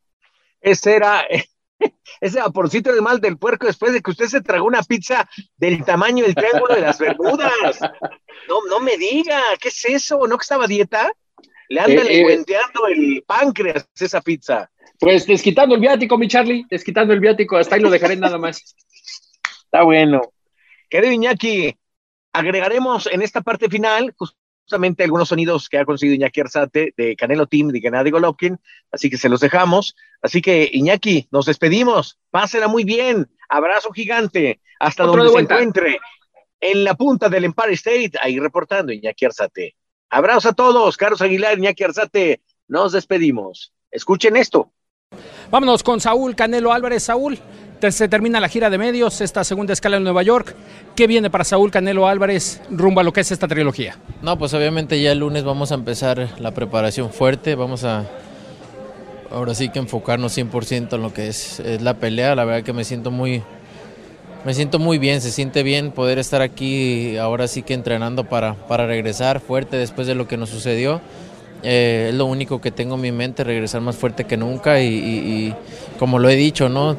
Ese 0.61 0.95
era, 0.95 1.25
ese 2.21 2.41
vaporcito 2.41 2.93
del 2.93 3.03
mal 3.03 3.21
del 3.21 3.39
puerco 3.39 3.67
después 3.67 3.93
de 3.93 4.01
que 4.01 4.11
usted 4.13 4.27
se 4.27 4.41
tragó 4.41 4.67
una 4.67 4.83
pizza 4.83 5.29
del 5.57 5.85
tamaño 5.85 6.25
del 6.25 6.35
triángulo 6.35 6.75
de 6.75 6.81
las 6.81 6.99
Bermudas. 6.99 7.81
No, 8.49 8.65
no 8.71 8.81
me 8.81 8.97
diga, 8.97 9.43
¿qué 9.61 9.69
es 9.69 9.85
eso? 9.85 10.27
¿No 10.27 10.39
que 10.39 10.43
estaba 10.43 10.67
dieta? 10.67 11.11
Le 11.69 11.81
andan 11.81 12.07
eh, 12.07 12.23
eh 12.23 12.45
el 12.91 13.25
páncreas 13.27 13.89
esa 13.99 14.21
pizza. 14.21 14.71
Pues 14.99 15.27
desquitando 15.27 15.75
el 15.75 15.81
viático, 15.81 16.19
mi 16.19 16.27
Charlie, 16.27 16.67
desquitando 16.69 17.13
el 17.13 17.21
viático, 17.21 17.57
hasta 17.57 17.77
ahí 17.77 17.83
lo 17.83 17.91
dejaré 17.91 18.17
nada 18.17 18.39
más. 18.39 18.75
Está 19.65 19.83
bueno. 19.83 20.33
Querido 20.89 21.13
Iñaki, 21.13 21.77
agregaremos 22.33 23.07
en 23.07 23.23
esta 23.23 23.43
parte 23.43 23.69
final 23.69 24.15
justamente 24.17 25.05
algunos 25.05 25.29
sonidos 25.29 25.69
que 25.69 25.79
ha 25.79 25.85
conseguido 25.85 26.17
Iñaki 26.17 26.41
Arzate 26.41 26.95
de 26.97 27.17
Canelo 27.17 27.47
Team 27.47 27.69
de 27.69 27.81
Gennady 27.81 28.11
Golovkin, 28.11 28.59
así 28.91 29.09
que 29.09 29.17
se 29.17 29.29
los 29.29 29.41
dejamos. 29.41 29.95
Así 30.21 30.43
que 30.43 30.69
Iñaki, 30.73 31.29
nos 31.31 31.47
despedimos, 31.47 32.19
pásela 32.31 32.67
muy 32.67 32.85
bien, 32.85 33.29
abrazo 33.49 33.93
gigante, 33.93 34.61
hasta 34.81 35.05
donde 35.05 35.29
se 35.29 35.39
encuentre, 35.39 35.99
en 36.61 36.85
la 36.85 36.95
punta 36.95 37.29
del 37.29 37.45
Empire 37.45 37.75
State, 37.75 38.13
ahí 38.21 38.39
reportando 38.41 38.93
Iñaki 38.93 39.27
Arzate. 39.27 39.77
Abrazo 40.11 40.51
a 40.51 40.53
todos, 40.53 40.97
Carlos 40.97 41.21
Aguilar, 41.21 41.59
Iñaki 41.59 41.85
Arzate, 41.85 42.41
nos 42.67 42.93
despedimos. 42.93 43.73
Escuchen 43.91 44.37
esto. 44.37 44.71
Vámonos 45.51 45.83
con 45.83 46.01
Saúl 46.01 46.35
Canelo 46.35 46.73
Álvarez. 46.73 47.03
Saúl, 47.05 47.39
se 47.91 48.09
termina 48.09 48.41
la 48.41 48.49
gira 48.49 48.71
de 48.71 48.79
medios, 48.79 49.21
esta 49.21 49.45
segunda 49.45 49.73
escala 49.73 49.99
en 49.99 50.05
Nueva 50.05 50.23
York. 50.23 50.55
¿Qué 50.97 51.07
viene 51.07 51.31
para 51.31 51.45
Saúl 51.45 51.71
Canelo 51.71 52.09
Álvarez 52.09 52.61
rumbo 52.71 53.01
a 53.01 53.03
lo 53.03 53.13
que 53.13 53.21
es 53.21 53.33
esta 53.33 53.49
trilogía? 53.49 53.99
No, 54.23 54.39
pues 54.39 54.55
obviamente 54.55 55.01
ya 55.01 55.13
el 55.13 55.19
lunes 55.19 55.45
vamos 55.45 55.73
a 55.73 55.75
empezar 55.75 56.41
la 56.41 56.53
preparación 56.53 57.11
fuerte, 57.11 57.55
vamos 57.55 57.85
a 57.85 58.07
ahora 59.31 59.55
sí 59.55 59.69
que 59.69 59.79
enfocarnos 59.79 60.37
100% 60.37 60.95
en 60.95 61.03
lo 61.03 61.13
que 61.13 61.29
es, 61.29 61.63
la 61.81 61.95
pelea. 61.95 62.35
La 62.35 62.45
verdad 62.45 62.65
que 62.65 62.73
me 62.73 62.85
siento 62.85 63.11
muy, 63.11 63.43
me 64.49 64.55
siento 64.55 64.79
muy 64.79 64.97
bien, 64.97 65.21
se 65.21 65.31
siente 65.31 65.63
bien 65.63 65.91
poder 65.91 66.19
estar 66.19 66.41
aquí 66.41 67.19
ahora 67.19 67.49
sí 67.49 67.61
que 67.61 67.75
entrenando 67.75 68.25
para, 68.25 68.55
para 68.55 68.87
regresar 68.87 69.41
fuerte 69.41 69.77
después 69.77 70.07
de 70.07 70.15
lo 70.15 70.27
que 70.27 70.39
nos 70.39 70.49
sucedió. 70.49 71.03
Eh, 71.63 72.07
es 72.09 72.15
lo 72.15 72.25
único 72.25 72.59
que 72.59 72.71
tengo 72.71 72.95
en 72.95 73.03
mi 73.03 73.13
mente, 73.13 73.45
regresar 73.45 73.83
más 73.83 73.97
fuerte 73.97 74.25
que 74.25 74.39
nunca 74.39 74.81
y, 74.81 74.87
y 74.87 75.55
como 75.99 76.19
lo 76.19 76.31
he 76.31 76.37
dicho, 76.37 76.71
¿no? 76.71 76.97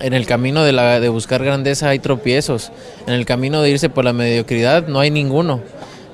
en 0.00 0.14
el 0.14 0.24
camino 0.24 0.64
de, 0.64 0.72
la, 0.72 0.98
de 0.98 1.10
buscar 1.10 1.44
grandeza 1.44 1.90
hay 1.90 1.98
tropiezos, 1.98 2.72
en 3.06 3.12
el 3.12 3.26
camino 3.26 3.60
de 3.60 3.70
irse 3.70 3.90
por 3.90 4.06
la 4.06 4.14
mediocridad 4.14 4.88
no 4.88 5.00
hay 5.00 5.10
ninguno. 5.10 5.60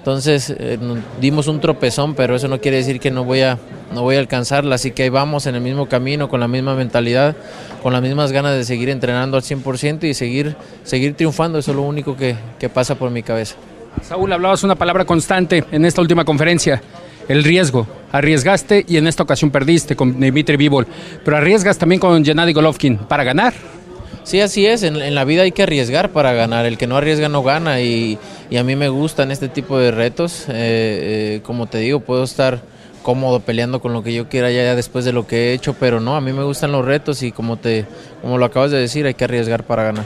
Entonces 0.03 0.53
eh, 0.59 0.81
dimos 1.21 1.47
un 1.47 1.61
tropezón, 1.61 2.17
pero 2.17 2.35
eso 2.35 2.49
no 2.49 2.61
quiere 2.61 2.79
decir 2.79 2.99
que 2.99 3.13
no 3.13 3.23
voy, 3.23 3.43
a, 3.43 3.57
no 3.95 4.03
voy 4.03 4.17
a 4.17 4.19
alcanzarla, 4.19 4.75
así 4.75 4.91
que 4.91 5.05
ahí 5.05 5.11
vamos 5.11 5.47
en 5.47 5.55
el 5.55 5.61
mismo 5.61 5.89
camino, 5.89 6.29
con 6.29 6.41
la 6.41 6.49
misma 6.49 6.75
mentalidad, 6.75 7.37
con 7.85 7.93
las 7.93 8.03
mismas 8.03 8.33
ganas 8.33 8.57
de 8.57 8.65
seguir 8.65 8.89
entrenando 8.89 9.37
al 9.37 9.45
100% 9.45 10.03
y 10.03 10.15
seguir, 10.15 10.57
seguir 10.83 11.15
triunfando, 11.15 11.61
eso 11.61 11.71
es 11.71 11.77
lo 11.77 11.85
único 11.85 12.17
que, 12.17 12.35
que 12.59 12.69
pasa 12.69 12.97
por 12.97 13.13
mi 13.13 13.23
cabeza. 13.23 13.55
Saúl, 14.03 14.33
hablabas 14.33 14.65
una 14.65 14.75
palabra 14.75 15.05
constante 15.05 15.63
en 15.71 15.85
esta 15.85 16.01
última 16.01 16.25
conferencia, 16.25 16.83
el 17.29 17.45
riesgo. 17.45 17.87
Arriesgaste 18.11 18.85
y 18.89 18.97
en 18.97 19.07
esta 19.07 19.23
ocasión 19.23 19.53
perdiste 19.53 19.95
con 19.95 20.19
Dimitri 20.19 20.57
Vivol, 20.57 20.85
pero 21.25 21.37
arriesgas 21.37 21.79
también 21.79 22.01
con 22.01 22.25
Gennady 22.25 22.53
Golovkin 22.53 22.99
para 22.99 23.23
ganar. 23.23 23.55
Sí, 24.25 24.41
así 24.41 24.67
es. 24.67 24.83
En, 24.83 25.15
la 25.15 25.25
vida 25.25 25.43
hay 25.43 25.53
que 25.53 25.65
arriesgar 25.65 26.11
para 26.11 26.33
ganar. 26.33 26.67
El 26.67 26.79
que 26.79 26.87
no 26.87 26.97
arriesga 26.97 27.29
no 27.29 27.43
gana. 27.43 27.81
Y, 27.81 28.19
a 28.57 28.63
mí 28.63 28.77
me 28.77 28.89
gustan 28.89 29.31
este 29.31 29.49
tipo 29.49 29.79
de 29.79 29.91
retos. 29.91 30.47
Eh, 30.49 30.53
eh, 30.53 31.41
como 31.43 31.67
te 31.67 31.79
digo, 31.79 32.01
puedo 32.01 32.25
estar 32.25 32.61
cómodo 33.03 33.41
peleando 33.41 33.81
con 33.81 33.93
lo 33.93 34.03
que 34.03 34.15
yo 34.15 34.29
quiera 34.29 34.51
ya 34.51 34.75
después 34.75 35.05
de 35.05 35.13
lo 35.13 35.27
que 35.27 35.51
he 35.51 35.53
hecho, 35.55 35.75
pero 35.75 36.01
no, 36.01 36.17
a 36.17 36.21
mí 36.21 36.33
me 36.33 36.45
gustan 36.45 36.71
los 36.71 36.85
retos 36.85 37.23
y 37.23 37.33
como 37.33 37.57
te 37.57 37.85
como 38.23 38.39
lo 38.39 38.45
acabas 38.45 38.71
de 38.71 38.79
decir, 38.79 39.05
hay 39.07 39.15
que 39.15 39.25
arriesgar 39.25 39.65
para 39.65 39.83
ganar. 39.83 40.05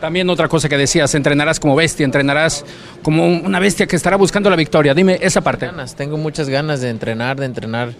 También 0.00 0.30
otra 0.30 0.48
cosa 0.48 0.68
que 0.68 0.78
decías, 0.78 1.14
entrenarás 1.14 1.58
como 1.58 1.74
bestia, 1.74 2.04
entrenarás 2.04 2.64
como 3.02 3.26
una 3.26 3.58
bestia 3.58 3.86
que 3.86 3.96
estará 3.96 4.16
buscando 4.16 4.48
la 4.48 4.54
victoria. 4.54 4.94
Dime 4.94 5.18
esa 5.20 5.40
parte. 5.40 5.68
tengo 5.96 6.16
muchas 6.16 6.48
ganas 6.48 6.80
de 6.80 6.90
entrenar, 6.90 7.36
de 7.36 7.46
entrenar 7.46 7.90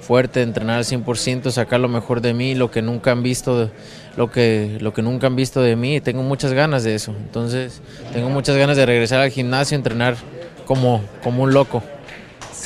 fuerte, 0.00 0.42
entrenar 0.42 0.78
al 0.78 0.84
100%, 0.84 1.50
sacar 1.50 1.80
lo 1.80 1.88
mejor 1.88 2.20
de 2.20 2.34
mí, 2.34 2.54
lo 2.54 2.70
que 2.70 2.82
nunca 2.82 3.12
han 3.12 3.22
visto, 3.22 3.70
lo 4.16 4.30
que, 4.30 4.78
lo 4.80 4.92
que 4.92 5.02
nunca 5.02 5.26
han 5.26 5.36
visto 5.36 5.62
de 5.62 5.76
mí. 5.76 6.00
Tengo 6.00 6.22
muchas 6.22 6.52
ganas 6.52 6.84
de 6.84 6.94
eso. 6.94 7.14
Entonces, 7.16 7.80
tengo 8.12 8.30
muchas 8.30 8.56
ganas 8.56 8.76
de 8.76 8.86
regresar 8.86 9.20
al 9.20 9.30
gimnasio, 9.30 9.76
entrenar 9.76 10.16
como, 10.66 11.02
como 11.22 11.42
un 11.42 11.52
loco 11.52 11.82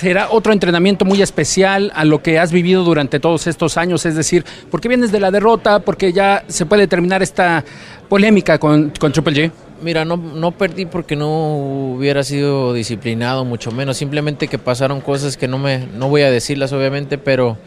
será 0.02 0.30
otro 0.30 0.52
entrenamiento 0.52 1.04
muy 1.04 1.22
especial 1.22 1.92
a 1.94 2.04
lo 2.04 2.22
que 2.22 2.38
has 2.38 2.50
vivido 2.50 2.82
durante 2.82 3.20
todos 3.20 3.46
estos 3.46 3.76
años, 3.76 4.04
es 4.06 4.16
decir, 4.16 4.44
¿por 4.70 4.80
qué 4.80 4.88
vienes 4.88 5.12
de 5.12 5.20
la 5.20 5.30
derrota? 5.30 5.80
Porque 5.80 6.12
ya 6.12 6.44
se 6.48 6.66
puede 6.66 6.88
terminar 6.88 7.22
esta 7.22 7.62
polémica 8.08 8.58
con, 8.58 8.90
con 8.98 9.12
Triple 9.12 9.32
G. 9.32 9.52
Mira, 9.82 10.04
no, 10.04 10.16
no 10.16 10.52
perdí 10.52 10.86
porque 10.86 11.16
no 11.16 11.56
hubiera 11.96 12.22
sido 12.22 12.72
disciplinado, 12.72 13.44
mucho 13.44 13.72
menos. 13.72 13.96
Simplemente 13.96 14.46
que 14.46 14.58
pasaron 14.58 15.00
cosas 15.00 15.36
que 15.36 15.48
no 15.48 15.58
me 15.58 15.86
no 15.86 16.08
voy 16.08 16.22
a 16.22 16.30
decirlas, 16.30 16.72
obviamente, 16.72 17.18
pero 17.18 17.58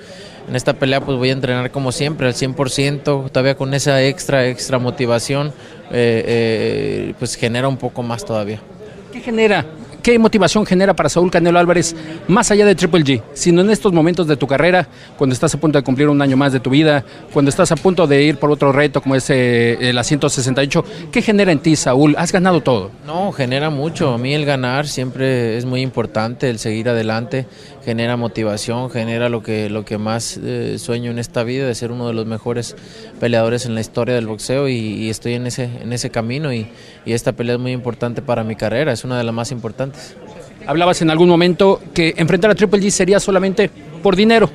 en 0.48 0.56
esta 0.56 0.74
pelea 0.74 1.02
pues 1.02 1.18
voy 1.18 1.30
a 1.30 1.34
entrenar 1.34 1.72
como 1.72 1.92
siempre, 1.92 2.28
al 2.28 2.34
100%, 2.34 3.30
todavía 3.30 3.56
con 3.56 3.74
esa 3.74 4.02
extra, 4.02 4.48
extra 4.48 4.80
motivación, 4.80 5.48
eh, 5.92 6.24
eh, 6.26 7.14
pues 7.20 7.36
genera 7.36 7.68
un 7.68 7.78
poco 7.78 8.02
más 8.02 8.24
todavía. 8.24 8.60
¿Qué 9.12 9.20
genera 9.20 9.66
¿qué 10.06 10.20
motivación 10.20 10.68
genera 10.68 10.96
para 10.96 11.10
Saúl 11.10 11.32
Canelo 11.32 11.58
Álvarez 11.58 11.96
más 12.28 12.52
allá 12.52 12.64
de 12.64 12.76
Triple 12.76 13.04
G? 13.04 13.24
Sino 13.34 13.62
en 13.62 13.72
estos 13.72 13.92
momentos 13.92 14.28
de 14.28 14.38
tu 14.38 14.46
carrera, 14.46 14.88
cuando 15.18 15.34
estás 15.34 15.56
a 15.56 15.60
punto 15.60 15.80
de 15.80 15.84
cumplir 15.84 16.10
un 16.10 16.22
año 16.22 16.38
más 16.38 16.54
de 16.54 16.60
tu 16.60 16.70
vida, 16.70 17.04
cuando 17.34 17.50
estás 17.50 17.72
a 17.72 17.76
punto 17.76 18.06
de 18.06 18.22
ir 18.22 18.38
por 18.38 18.52
otro 18.52 18.72
reto 18.72 19.02
como 19.02 19.16
es 19.16 19.28
eh, 19.32 19.90
el 19.90 20.04
168, 20.04 20.86
¿qué 21.12 21.24
genera 21.24 21.52
en 21.52 21.58
ti, 21.58 21.76
Saúl? 21.76 22.14
Has 22.20 22.32
ganado 22.32 22.62
todo. 22.62 22.92
No, 23.08 23.32
genera 23.32 23.72
mucho. 23.72 24.14
A 24.14 24.20
mí 24.20 24.36
el 24.36 24.46
ganar 24.46 24.88
siempre 24.88 25.58
es 25.58 25.66
muy 25.66 25.82
importante, 25.82 26.52
el 26.52 26.60
seguir 26.60 26.88
adelante 26.88 27.48
genera 27.86 28.18
motivación, 28.18 28.90
genera 28.90 29.30
lo 29.30 29.44
que, 29.44 29.70
lo 29.70 29.86
que 29.86 30.00
más 30.00 30.40
eh, 30.44 30.78
sueño 30.80 31.12
en 31.12 31.20
esta 31.20 31.44
vida, 31.44 31.68
de 31.68 31.76
ser 31.76 31.92
uno 31.92 32.08
de 32.08 32.14
los 32.14 32.26
mejores 32.26 32.76
peleadores 33.20 33.68
en 33.68 33.76
la 33.76 33.82
historia 33.82 34.16
del 34.16 34.26
boxeo 34.26 34.68
y, 34.68 35.08
estoy 35.10 35.36
en 35.36 35.46
ese, 35.46 35.70
en 35.82 35.94
ese 35.94 36.10
camino 36.10 36.52
y, 36.52 36.68
y 37.06 37.14
esta 37.14 37.34
pelea 37.34 37.56
es 37.56 37.62
muy 37.62 37.74
importante 37.74 38.24
para 38.24 38.44
mi 38.44 38.56
carrera, 38.56 38.92
es 38.92 39.04
una 39.04 39.20
de 39.20 39.24
las 39.24 39.36
más 39.36 39.52
importantes. 39.52 40.16
Hablabas 40.66 41.04
en 41.04 41.12
algún 41.12 41.30
momento 41.30 41.80
que 41.94 42.16
enfrentar 42.18 42.50
a 42.50 42.56
Triple 42.56 42.80
G 42.80 42.90
sería 42.90 43.20
solamente 43.20 43.70
por 44.02 44.16
dinero, 44.16 44.50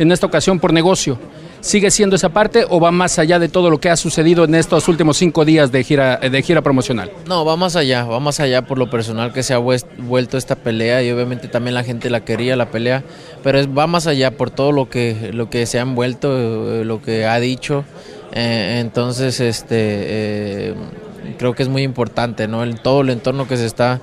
en 0.00 0.10
esta 0.10 0.26
ocasión 0.26 0.58
por 0.58 0.72
negocio. 0.72 1.18
¿Sigue 1.62 1.92
siendo 1.92 2.16
esa 2.16 2.30
parte 2.30 2.66
o 2.68 2.80
va 2.80 2.90
más 2.90 3.20
allá 3.20 3.38
de 3.38 3.48
todo 3.48 3.70
lo 3.70 3.78
que 3.78 3.88
ha 3.88 3.96
sucedido 3.96 4.42
en 4.42 4.56
estos 4.56 4.88
últimos 4.88 5.16
cinco 5.16 5.44
días 5.44 5.70
de 5.70 5.84
gira, 5.84 6.16
de 6.16 6.42
gira 6.42 6.60
promocional? 6.60 7.12
No, 7.28 7.44
va 7.44 7.56
más 7.56 7.76
allá, 7.76 8.02
va 8.04 8.18
más 8.18 8.40
allá 8.40 8.62
por 8.62 8.78
lo 8.78 8.90
personal 8.90 9.32
que 9.32 9.44
se 9.44 9.54
ha 9.54 9.58
vuelto 9.58 10.36
esta 10.36 10.56
pelea 10.56 11.04
y 11.04 11.12
obviamente 11.12 11.46
también 11.46 11.74
la 11.74 11.84
gente 11.84 12.10
la 12.10 12.24
quería 12.24 12.56
la 12.56 12.72
pelea, 12.72 13.04
pero 13.44 13.60
es, 13.60 13.68
va 13.68 13.86
más 13.86 14.08
allá 14.08 14.32
por 14.32 14.50
todo 14.50 14.72
lo 14.72 14.90
que, 14.90 15.30
lo 15.32 15.50
que 15.50 15.66
se 15.66 15.78
han 15.78 15.94
vuelto, 15.94 16.80
eh, 16.80 16.84
lo 16.84 17.00
que 17.00 17.26
ha 17.26 17.38
dicho. 17.38 17.84
Eh, 18.32 18.78
entonces, 18.80 19.38
este, 19.38 19.76
eh, 19.78 20.74
creo 21.38 21.54
que 21.54 21.62
es 21.62 21.68
muy 21.68 21.82
importante, 21.82 22.48
¿no? 22.48 22.64
El, 22.64 22.80
todo 22.80 23.02
el 23.02 23.10
entorno 23.10 23.46
que 23.46 23.56
se 23.56 23.66
está 23.66 24.00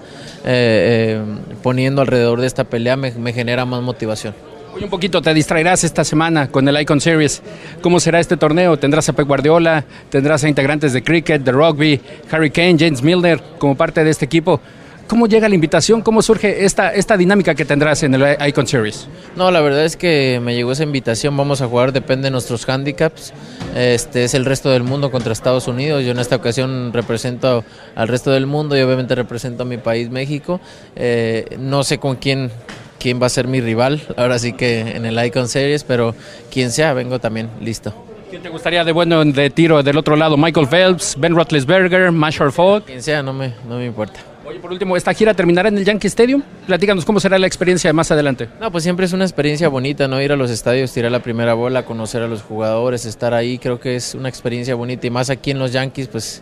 poniendo 1.62 2.02
alrededor 2.02 2.40
de 2.40 2.48
esta 2.48 2.64
pelea 2.64 2.96
me 2.96 3.34
genera 3.34 3.66
más 3.66 3.82
motivación. 3.82 4.34
Un 4.82 4.90
poquito 4.90 5.22
te 5.22 5.34
distraerás 5.34 5.84
esta 5.84 6.06
semana 6.06 6.48
con 6.48 6.68
el 6.68 6.80
Icon 6.80 7.02
Series. 7.02 7.42
¿Cómo 7.82 8.00
será 8.00 8.20
este 8.20 8.38
torneo? 8.38 8.78
¿Tendrás 8.78 9.10
a 9.10 9.14
Pep 9.14 9.28
Guardiola? 9.28 9.84
¿Tendrás 10.10 10.46
a 10.46 10.50
integrantes 10.50 10.94
de 10.94 11.04
cricket, 11.04 11.44
de 11.44 11.52
rugby, 11.52 12.00
Harry 12.32 12.50
Kane, 12.50 12.78
James 12.80 13.02
Milner 13.02 13.42
como 13.58 13.76
parte 13.76 14.04
de 14.06 14.10
este 14.10 14.24
equipo? 14.24 14.62
¿Cómo 15.08 15.28
llega 15.28 15.50
la 15.50 15.56
invitación? 15.56 16.02
¿Cómo 16.02 16.22
surge 16.22 16.64
esta, 16.66 16.94
esta 16.94 17.18
dinámica 17.18 17.56
que 17.56 17.66
tendrás 17.66 18.04
en 18.04 18.14
el 18.14 18.38
Icon 18.48 18.68
Series? 18.68 19.08
No, 19.36 19.52
la 19.52 19.60
verdad 19.60 19.84
es 19.84 19.98
que 19.98 20.40
me 20.42 20.56
llegó 20.56 20.72
esa 20.72 20.84
invitación. 20.84 21.36
Vamos 21.36 21.62
a 21.62 21.68
jugar, 21.68 21.92
depende 21.92 22.28
de 22.28 22.32
nuestros 22.32 22.70
handicaps. 22.70 23.34
Este 23.76 24.24
es 24.24 24.34
el 24.34 24.46
resto 24.46 24.70
del 24.70 24.84
mundo 24.84 25.12
contra 25.12 25.34
Estados 25.34 25.68
Unidos. 25.68 26.06
Yo 26.06 26.12
en 26.12 26.20
esta 26.20 26.38
ocasión 26.38 26.94
represento 26.94 27.66
al 27.96 28.08
resto 28.08 28.32
del 28.32 28.46
mundo 28.46 28.78
y 28.78 28.82
obviamente 28.82 29.14
represento 29.16 29.64
a 29.64 29.66
mi 29.66 29.78
país, 29.78 30.10
México. 30.10 30.62
Eh, 30.96 31.58
no 31.60 31.84
sé 31.84 31.98
con 31.98 32.16
quién 32.16 32.52
quién 33.00 33.22
va 33.22 33.28
a 33.28 33.30
ser 33.30 33.48
mi 33.48 33.62
rival, 33.62 34.02
ahora 34.18 34.38
sí 34.38 34.54
que 34.54 34.82
en 34.82 35.06
el 35.06 35.26
Icon 35.26 35.48
Series, 35.48 35.84
pero 35.84 36.16
quien 36.52 36.72
sea, 36.72 36.94
vengo 36.94 37.20
también 37.20 37.50
listo. 37.62 37.94
¿Quién 38.30 38.44
te 38.44 38.50
gustaría 38.50 38.84
de 38.84 38.92
bueno 38.92 39.26
de 39.26 39.50
tiro 39.50 39.82
del 39.82 39.98
otro 39.98 40.16
lado? 40.16 40.38
¿Michael 40.38 40.68
Phelps, 40.68 41.16
Ben 41.18 41.34
Roethlisberger, 41.34 42.12
Marshall 42.12 42.52
Falk? 42.52 42.86
Quien 42.86 43.02
sea, 43.02 43.24
no 43.24 43.34
me, 43.34 43.56
no 43.68 43.78
me 43.78 43.86
importa. 43.88 44.20
Oye, 44.50 44.60
por 44.60 44.72
último, 44.72 44.98
¿esta 44.98 45.14
gira 45.14 45.36
terminará 45.36 45.70
en 45.70 45.78
el 45.78 45.86
Yankee 45.86 46.08
Stadium? 46.08 46.42
Platícanos 46.66 47.06
cómo 47.06 47.20
será 47.20 47.38
la 47.38 47.46
experiencia 47.46 47.94
más 47.94 48.10
adelante. 48.12 48.50
No, 48.60 48.72
pues 48.72 48.84
siempre 48.84 49.06
es 49.06 49.14
una 49.14 49.24
experiencia 49.24 49.70
bonita, 49.70 50.08
¿no? 50.08 50.20
Ir 50.20 50.32
a 50.32 50.36
los 50.36 50.50
estadios, 50.50 50.92
tirar 50.92 51.12
la 51.12 51.20
primera 51.22 51.54
bola, 51.54 51.86
conocer 51.86 52.24
a 52.24 52.28
los 52.28 52.42
jugadores, 52.42 53.06
estar 53.06 53.36
ahí, 53.36 53.60
creo 53.60 53.80
que 53.80 53.96
es 53.96 54.16
una 54.16 54.28
experiencia 54.28 54.74
bonita 54.74 55.06
y 55.06 55.12
más 55.12 55.30
aquí 55.30 55.52
en 55.52 55.60
los 55.60 55.72
Yankees, 55.72 56.08
pues 56.08 56.42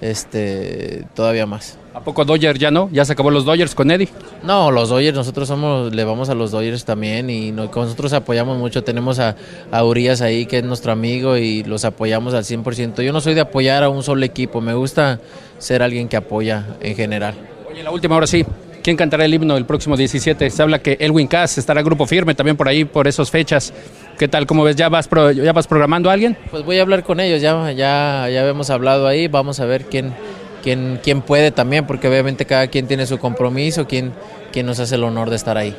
este, 0.00 1.06
todavía 1.14 1.44
más. 1.44 1.76
¿A 1.92 2.00
poco 2.00 2.24
Dodgers 2.24 2.58
ya 2.60 2.70
no? 2.70 2.88
¿Ya 2.92 3.04
se 3.04 3.12
acabó 3.12 3.32
los 3.32 3.44
Dodgers 3.44 3.74
con 3.74 3.90
Eddie? 3.90 4.08
No, 4.44 4.70
los 4.70 4.90
Dodgers, 4.90 5.16
nosotros 5.16 5.48
somos, 5.48 5.92
le 5.92 6.04
vamos 6.04 6.28
a 6.28 6.34
los 6.34 6.52
Dodgers 6.52 6.84
también 6.84 7.28
y 7.30 7.50
nosotros 7.50 8.12
apoyamos 8.12 8.58
mucho. 8.58 8.84
Tenemos 8.84 9.18
a, 9.18 9.34
a, 9.72 9.84
Urias 9.84 10.20
ahí, 10.20 10.46
que 10.46 10.58
es 10.58 10.64
nuestro 10.64 10.92
amigo, 10.92 11.36
y 11.36 11.64
los 11.64 11.84
apoyamos 11.84 12.32
al 12.34 12.44
100%. 12.44 13.02
Yo 13.02 13.12
no 13.12 13.20
soy 13.20 13.34
de 13.34 13.40
apoyar 13.40 13.82
a 13.82 13.88
un 13.88 14.04
solo 14.04 14.24
equipo, 14.24 14.60
me 14.60 14.72
gusta 14.74 15.18
ser 15.58 15.82
alguien 15.82 16.08
que 16.08 16.16
apoya 16.16 16.76
en 16.80 16.94
general. 16.94 17.34
Oye, 17.68 17.82
la 17.82 17.90
última, 17.90 18.14
ahora 18.14 18.28
sí. 18.28 18.44
¿Quién 18.82 18.96
cantará 18.96 19.26
el 19.26 19.34
himno 19.34 19.58
el 19.58 19.66
próximo 19.66 19.94
17? 19.94 20.48
Se 20.48 20.62
habla 20.62 20.78
que 20.78 20.96
Elwin 21.00 21.26
Cass 21.26 21.58
estará 21.58 21.82
grupo 21.82 22.06
firme 22.06 22.34
también 22.34 22.56
por 22.56 22.66
ahí, 22.66 22.86
por 22.86 23.08
esas 23.08 23.30
fechas. 23.30 23.74
¿Qué 24.18 24.26
tal? 24.26 24.46
¿Cómo 24.46 24.64
ves? 24.64 24.76
¿Ya 24.76 24.88
vas, 24.88 25.08
ya 25.34 25.52
vas 25.52 25.66
programando 25.66 26.08
a 26.08 26.14
alguien? 26.14 26.36
Pues 26.50 26.64
voy 26.64 26.78
a 26.78 26.82
hablar 26.82 27.04
con 27.04 27.20
ellos, 27.20 27.42
ya, 27.42 27.72
ya, 27.72 28.26
ya 28.30 28.48
hemos 28.48 28.70
hablado 28.70 29.06
ahí, 29.06 29.28
vamos 29.28 29.60
a 29.60 29.66
ver 29.66 29.84
quién, 29.84 30.14
quién, 30.62 31.00
quién 31.02 31.22
puede 31.22 31.50
también, 31.50 31.86
porque 31.86 32.08
obviamente 32.08 32.46
cada 32.46 32.68
quien 32.68 32.86
tiene 32.86 33.06
su 33.06 33.18
compromiso, 33.18 33.86
quién, 33.86 34.12
quién 34.52 34.66
nos 34.66 34.78
hace 34.78 34.94
el 34.94 35.04
honor 35.04 35.30
de 35.30 35.36
estar 35.36 35.56
ahí. 35.56 35.76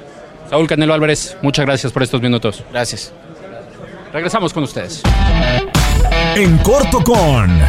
Saúl 0.49 0.67
Canelo 0.67 0.93
Álvarez, 0.93 1.37
muchas 1.41 1.65
gracias 1.65 1.93
por 1.93 2.03
estos 2.03 2.21
minutos. 2.21 2.63
Gracias. 2.71 3.13
Regresamos 4.11 4.53
con 4.53 4.63
ustedes. 4.63 5.01
En 6.35 6.57
corto 6.59 7.01
con... 7.03 7.59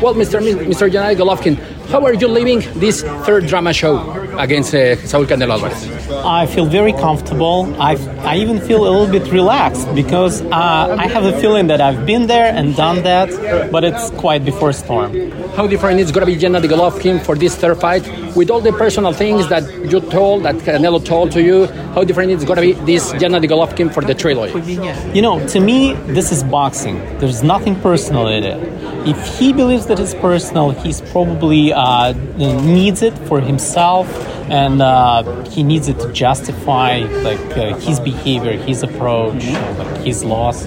Well, 0.00 0.14
Mr. 0.14 0.40
Mr. 0.40 0.88
Gennady 0.88 1.16
Golovkin, 1.16 1.58
how 1.90 2.06
are 2.06 2.14
you 2.14 2.28
living 2.28 2.60
this 2.78 3.02
third 3.26 3.48
drama 3.48 3.72
show 3.72 3.98
against 4.38 4.72
uh, 4.72 4.94
Saul 5.04 5.26
Canelo 5.26 5.54
Alvarez? 5.54 5.97
I 6.10 6.46
feel 6.46 6.66
very 6.66 6.92
comfortable. 6.92 7.74
I, 7.80 7.96
I 8.20 8.36
even 8.36 8.60
feel 8.60 8.86
a 8.86 8.90
little 8.90 9.06
bit 9.06 9.30
relaxed 9.32 9.92
because 9.94 10.42
uh, 10.42 10.96
I 10.98 11.06
have 11.06 11.24
a 11.24 11.38
feeling 11.40 11.66
that 11.68 11.80
I've 11.80 12.06
been 12.06 12.26
there 12.26 12.52
and 12.52 12.74
done 12.74 13.02
that, 13.02 13.70
but 13.70 13.84
it's 13.84 14.10
quite 14.10 14.44
before 14.44 14.72
storm. 14.72 15.30
How 15.56 15.66
different 15.66 16.00
is 16.00 16.12
going 16.12 16.26
to 16.26 16.32
be 16.32 16.38
Gennady 16.38 16.68
Golovkin 16.68 17.24
for 17.24 17.34
this 17.34 17.56
third 17.56 17.80
fight 17.80 18.06
with 18.34 18.50
all 18.50 18.60
the 18.60 18.72
personal 18.72 19.12
things 19.12 19.48
that 19.48 19.64
you 19.90 20.00
told, 20.00 20.44
that 20.44 20.56
Canelo 20.56 21.04
told 21.04 21.32
to 21.32 21.42
you? 21.42 21.66
How 21.94 22.04
different 22.04 22.30
is 22.30 22.44
going 22.44 22.56
to 22.56 22.62
be 22.62 22.72
this 22.84 23.12
Gennady 23.12 23.48
Golovkin 23.48 23.92
for 23.92 24.02
the 24.02 24.14
trilogy? 24.14 24.74
You 25.14 25.22
know, 25.22 25.46
to 25.48 25.60
me, 25.60 25.94
this 26.06 26.32
is 26.32 26.42
boxing. 26.44 26.98
There's 27.18 27.42
nothing 27.42 27.78
personal 27.80 28.28
in 28.28 28.44
it 28.44 28.78
if 29.08 29.38
he 29.38 29.52
believes 29.52 29.86
that 29.86 29.98
it's 29.98 30.14
personal, 30.14 30.70
he's 30.70 31.00
probably 31.00 31.72
uh, 31.72 32.12
needs 32.36 33.02
it 33.02 33.16
for 33.26 33.40
himself, 33.40 34.06
and 34.50 34.80
uh, 34.80 35.44
he 35.44 35.62
needs 35.62 35.88
it 35.88 35.98
to 36.00 36.12
justify 36.12 36.98
like 37.22 37.38
uh, 37.56 37.76
his 37.78 38.00
behavior, 38.00 38.52
his 38.52 38.82
approach, 38.82 39.44
like 39.78 39.98
his 40.04 40.24
loss 40.24 40.66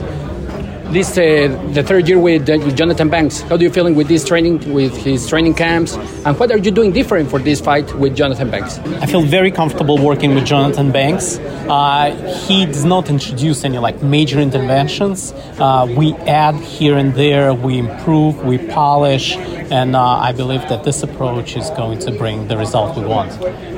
this 0.92 1.18
uh, 1.18 1.48
the 1.74 1.84
third 1.84 2.08
year 2.08 2.20
with, 2.20 2.50
uh, 2.50 2.58
with, 2.60 2.76
Jonathan 2.76 3.10
Banks. 3.10 3.42
How 3.42 3.58
do 3.58 3.64
you 3.64 3.72
feeling 3.72 3.96
with 3.96 4.08
this 4.08 4.26
training, 4.26 4.74
with 4.74 4.96
his 4.98 5.28
training 5.28 5.54
camps, 5.54 5.96
and 6.26 6.38
what 6.38 6.52
are 6.52 6.58
you 6.58 6.72
doing 6.72 6.92
different 6.92 7.30
for 7.30 7.40
this 7.40 7.62
fight 7.62 7.94
with 7.96 8.16
Jonathan 8.16 8.50
Banks? 8.50 8.80
I 8.80 9.06
feel 9.06 9.22
very 9.22 9.52
comfortable 9.52 9.98
working 9.98 10.36
with 10.36 10.46
Jonathan 10.46 10.92
Banks. 10.92 11.38
Uh, 11.70 12.12
he 12.48 12.66
does 12.66 12.86
not 12.86 13.10
introduce 13.10 13.64
any 13.64 13.78
like 13.78 14.02
major 14.04 14.40
interventions. 14.40 15.32
Uh, 15.58 15.88
we 15.98 16.14
add 16.28 16.56
here 16.56 16.98
and 16.98 17.14
there, 17.16 17.54
we 17.54 17.78
improve, 17.78 18.44
we 18.44 18.58
polish, 18.58 19.38
and 19.72 19.96
uh, 19.96 20.02
I 20.02 20.34
believe 20.34 20.68
that 20.68 20.84
this 20.84 21.02
approach 21.02 21.56
is 21.56 21.70
going 21.72 22.00
to 22.00 22.12
bring 22.12 22.48
the 22.50 22.58
result 22.58 22.98
we 22.98 23.06
want. 23.06 23.32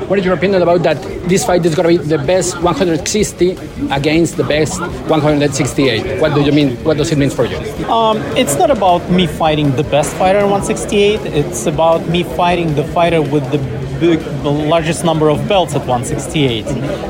What 0.09 0.17
is 0.19 0.25
your 0.25 0.33
opinion 0.33 0.61
about 0.61 0.83
that? 0.83 1.01
This 1.29 1.45
fight 1.45 1.65
is 1.65 1.75
going 1.75 1.97
to 1.97 2.03
be 2.03 2.09
the 2.09 2.17
best 2.17 2.55
160 2.61 3.51
against 3.91 4.37
the 4.37 4.43
best 4.43 4.81
168. 4.81 6.19
What 6.19 6.33
do 6.33 6.41
you 6.41 6.51
mean? 6.51 6.75
What 6.83 6.97
does 7.03 7.11
it 7.11 7.17
mean 7.17 7.29
for 7.29 7.45
you? 7.45 7.57
Um, 7.87 8.17
it's 8.37 8.55
not 8.55 8.71
about 8.71 9.09
me 9.11 9.27
fighting 9.27 9.75
the 9.75 9.83
best 9.83 10.15
fighter 10.15 10.39
at 10.39 10.49
168. 10.49 11.21
It's 11.25 11.65
about 11.65 12.07
me 12.09 12.23
fighting 12.23 12.75
the 12.75 12.83
fighter 12.85 13.21
with 13.21 13.43
the 13.51 13.59
big, 13.99 14.19
the 14.41 14.51
largest 14.51 15.03
number 15.03 15.29
of 15.29 15.47
belts 15.47 15.75
at 15.75 15.85
168. 15.85 16.65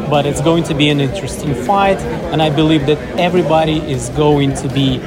But 0.10 0.26
it's 0.26 0.42
going 0.42 0.64
to 0.66 0.74
be 0.74 0.90
an 0.90 1.00
interesting 1.00 1.54
fight, 1.54 2.00
and 2.32 2.42
I 2.42 2.50
believe 2.50 2.86
that 2.88 3.00
everybody 3.20 3.78
is 3.92 4.10
going 4.10 4.54
to 4.56 4.68
be 4.70 5.00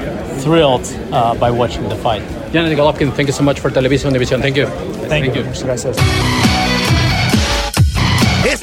thrilled 0.43 0.87
uh, 1.13 1.35
by 1.35 1.51
watching 1.51 1.89
the 1.89 1.97
fight. 1.97 2.23
Janet 2.53 2.79
Golovkin, 2.79 3.13
thank 3.13 3.29
you 3.29 3.33
so 3.35 3.43
much 3.43 3.61
for 3.61 3.71
Television 3.71 4.13
Division. 4.13 4.41
Thank 4.41 4.57
you. 4.57 4.67
Thank, 4.67 5.09
thank 5.09 5.37
you. 5.37 5.43
you. 5.45 5.63
Gracias. 5.65 6.46